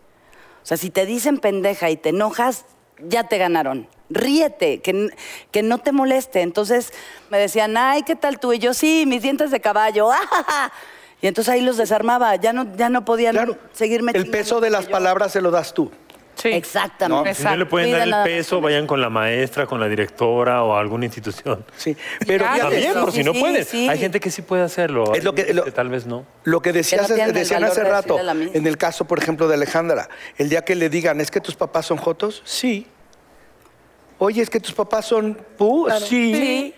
[0.62, 2.64] O sea, si te dicen pendeja y te enojas,
[2.98, 3.86] ya te ganaron.
[4.08, 5.10] Ríete, que,
[5.50, 6.40] que no te moleste.
[6.40, 6.92] Entonces
[7.28, 8.54] me decían, ay, ¿qué tal tú?
[8.54, 10.10] Y yo, sí, mis dientes de caballo.
[10.12, 10.72] ajaja".
[11.20, 12.34] Y entonces ahí los desarmaba.
[12.36, 15.74] Ya no, ya no podían Claro, seguirme el peso de las palabras se lo das
[15.74, 15.90] tú.
[16.36, 16.48] Sí.
[16.48, 17.34] Exactamente.
[17.34, 20.74] Si no le pueden dar el peso, vayan con la maestra, con la directora o
[20.74, 21.64] a alguna institución.
[21.76, 22.70] Sí, pero Claro.
[22.70, 23.90] También, por sí, si no sí, pueden.
[23.90, 25.14] Hay gente que sí puede hacerlo.
[25.14, 26.26] Es lo que- tal vez no.
[26.44, 29.54] Lo que decías, Que no decían hace de rato, en el caso, por ejemplo, de
[29.54, 32.42] Alejandra, el día que le digan, ¿es que tus papás son jotos?
[32.44, 32.86] Sí.
[34.18, 35.88] Oye, ¿es que tus papás son pu?
[36.00, 36.34] Sí.
[36.34, 36.74] Sí.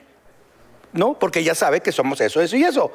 [0.92, 1.14] ¿No?
[1.14, 2.90] Porque ella sabe que somos eso, eso y eso.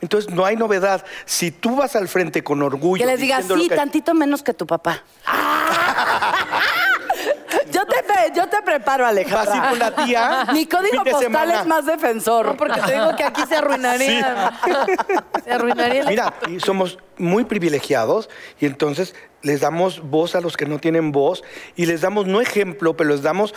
[0.00, 1.04] Entonces, no hay novedad.
[1.24, 3.04] Si tú vas al frente con orgullo...
[3.04, 5.02] Que les digas, sí, que- tantito menos que tu papá.
[7.72, 7.96] yo, te,
[8.34, 9.52] yo te preparo, Vas Alejandra.
[9.52, 10.46] a ir con la tía.
[10.52, 11.60] Mi código postal semana.
[11.60, 12.46] es más defensor.
[12.46, 14.52] No, porque te digo que aquí se arruinaría.
[15.44, 16.04] Se arruinaría.
[16.04, 18.28] Mira, y somos muy privilegiados
[18.60, 21.42] y entonces les damos voz a los que no tienen voz
[21.76, 23.54] y les damos no ejemplo, pero les damos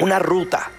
[0.00, 0.70] una ruta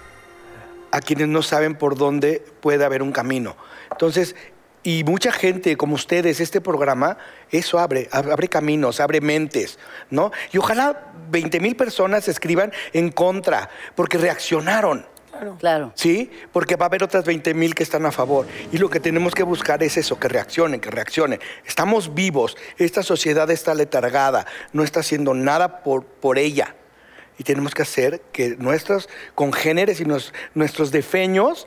[0.94, 3.56] a quienes no saben por dónde puede haber un camino.
[3.90, 4.36] Entonces,
[4.84, 7.16] y mucha gente como ustedes, este programa,
[7.50, 9.78] eso abre, ab- abre caminos, abre mentes,
[10.10, 10.30] ¿no?
[10.52, 15.06] Y ojalá 20 mil personas escriban en contra, porque reaccionaron.
[15.58, 15.90] Claro.
[15.96, 16.30] ¿Sí?
[16.52, 18.46] Porque va a haber otras 20 mil que están a favor.
[18.70, 21.40] Y lo que tenemos que buscar es eso, que reaccionen, que reaccionen.
[21.66, 26.76] Estamos vivos, esta sociedad está letargada, no está haciendo nada por, por ella.
[27.38, 31.66] Y tenemos que hacer que nuestros congéneres y nos- nuestros defeños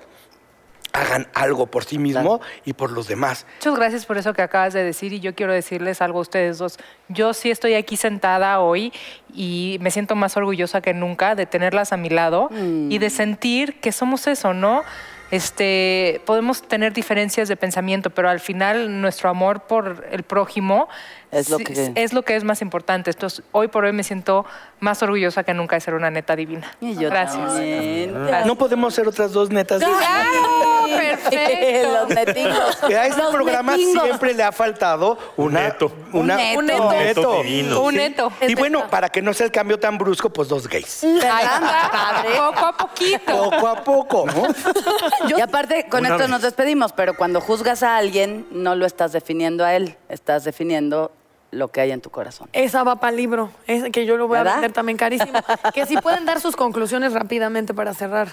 [0.94, 3.46] hagan algo por sí mismo y por los demás.
[3.58, 6.58] Muchas gracias por eso que acabas de decir y yo quiero decirles algo a ustedes
[6.58, 6.78] dos.
[7.08, 8.92] Yo sí estoy aquí sentada hoy
[9.32, 13.80] y me siento más orgullosa que nunca de tenerlas a mi lado y de sentir
[13.80, 14.84] que somos eso, ¿no?
[15.30, 20.88] Este, podemos tener diferencias de pensamiento, pero al final nuestro amor por el prójimo
[21.32, 23.10] Es lo sí- que- es lo que es más importante.
[23.12, 24.46] Entonces, hoy por hoy me siento
[24.80, 26.72] más orgullosa que nunca de ser una neta divina.
[26.80, 27.46] Y yo gracias.
[27.54, 28.14] también.
[28.46, 29.80] No podemos ser otras dos netas.
[29.84, 30.88] ¡Claro!
[30.88, 31.92] ¡Perfecto!
[31.94, 32.84] Los netingos.
[32.84, 34.04] A este Los programa netingos.
[34.06, 35.92] siempre le ha faltado una, neto.
[36.14, 36.78] una- Un neto.
[36.78, 37.82] un Un neto divino.
[37.82, 37.98] Un Sí.
[37.98, 38.32] neto.
[38.48, 41.04] Y bueno, para que no sea el cambio tan brusco, pues dos gays.
[41.04, 43.50] Anda, poco a poquito.
[43.52, 44.48] Poco a poco, ¿no?
[45.38, 46.30] Y aparte, con Una esto vez.
[46.30, 51.12] nos despedimos, pero cuando juzgas a alguien, no lo estás definiendo a él, estás definiendo
[51.52, 52.50] lo que hay en tu corazón.
[52.54, 54.54] Esa va para el libro, es que yo lo voy ¿Verdad?
[54.54, 55.40] a vender también carísimo.
[55.74, 58.30] que si pueden dar sus conclusiones rápidamente para cerrar.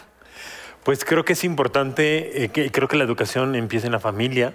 [0.82, 4.54] Pues creo que es importante, eh, que, creo que la educación empieza en la familia.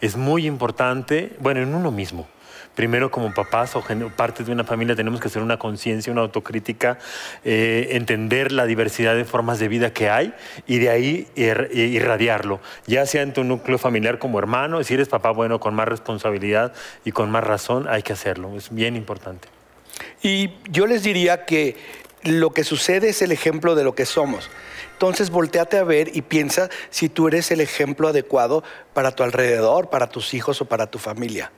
[0.00, 2.28] Es muy importante, bueno, en uno mismo.
[2.74, 6.22] Primero, como papás o gen- parte de una familia, tenemos que hacer una conciencia, una
[6.22, 6.98] autocrítica,
[7.44, 10.32] eh, entender la diversidad de formas de vida que hay
[10.66, 15.08] y de ahí ir- irradiarlo, ya sea en tu núcleo familiar como hermano, si eres
[15.08, 16.72] papá, bueno, con más responsabilidad
[17.04, 18.56] y con más razón, hay que hacerlo.
[18.56, 19.48] Es bien importante.
[20.22, 21.76] Y yo les diría que
[22.22, 24.48] lo que sucede es el ejemplo de lo que somos.
[24.92, 28.62] Entonces volteate a ver y piensa si tú eres el ejemplo adecuado
[28.94, 31.50] para tu alrededor, para tus hijos o para tu familia.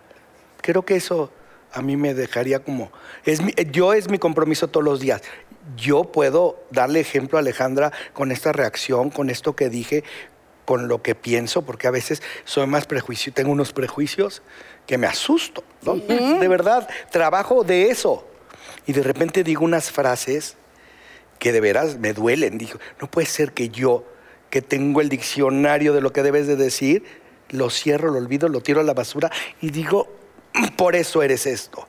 [0.64, 1.30] Creo que eso
[1.74, 2.90] a mí me dejaría como...
[3.26, 5.20] Es mi- yo es mi compromiso todos los días.
[5.76, 10.04] Yo puedo darle ejemplo a Alejandra con esta reacción, con esto que dije,
[10.64, 14.40] con lo que pienso, porque a veces soy más prejuicio, tengo unos prejuicios
[14.86, 15.62] que me asusto.
[15.82, 15.96] ¿no?
[15.96, 18.26] De verdad, trabajo de eso.
[18.86, 20.56] Y de repente digo unas frases
[21.38, 22.56] que de veras me duelen.
[22.56, 24.04] Digo, no puede ser que yo,
[24.48, 27.04] que tengo el diccionario de lo que debes de decir,
[27.50, 30.08] lo cierro, lo olvido, lo tiro a la basura y digo,
[30.76, 31.86] por eso eres esto.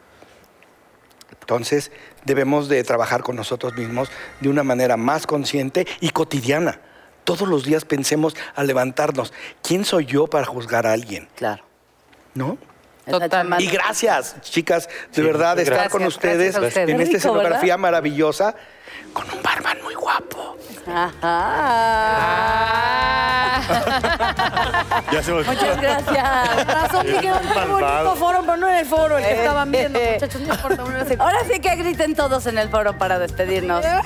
[1.32, 1.91] Entonces,
[2.24, 4.09] debemos de trabajar con nosotros mismos
[4.41, 6.82] de una manera más consciente y cotidiana.
[7.24, 11.28] Todos los días pensemos al levantarnos, ¿quién soy yo para juzgar a alguien?
[11.36, 11.63] Claro.
[12.34, 12.57] ¿No?
[13.09, 13.55] Total.
[13.59, 16.15] Y no- gracias, chicas, de Sí, verdad, muchas estar con gracias.
[16.15, 16.89] ustedes Gracias ustedes.
[16.89, 18.55] en esta escenografía maravillosa,
[19.13, 20.57] con un barman muy guapo.
[20.87, 21.11] Ajá.
[23.57, 23.61] Ah.
[25.11, 25.51] Ya se volvió.
[25.51, 26.67] Muchas gracias.
[26.67, 29.99] Razón, dijeron, un qué bonito foro, pero no en el foro, el que estaban viendo,
[29.99, 31.05] muchachos, no importa.
[31.07, 33.83] se- Ahora sí que griten todos en el foro para despedirnos.
[33.85, 33.99] ¡Eh!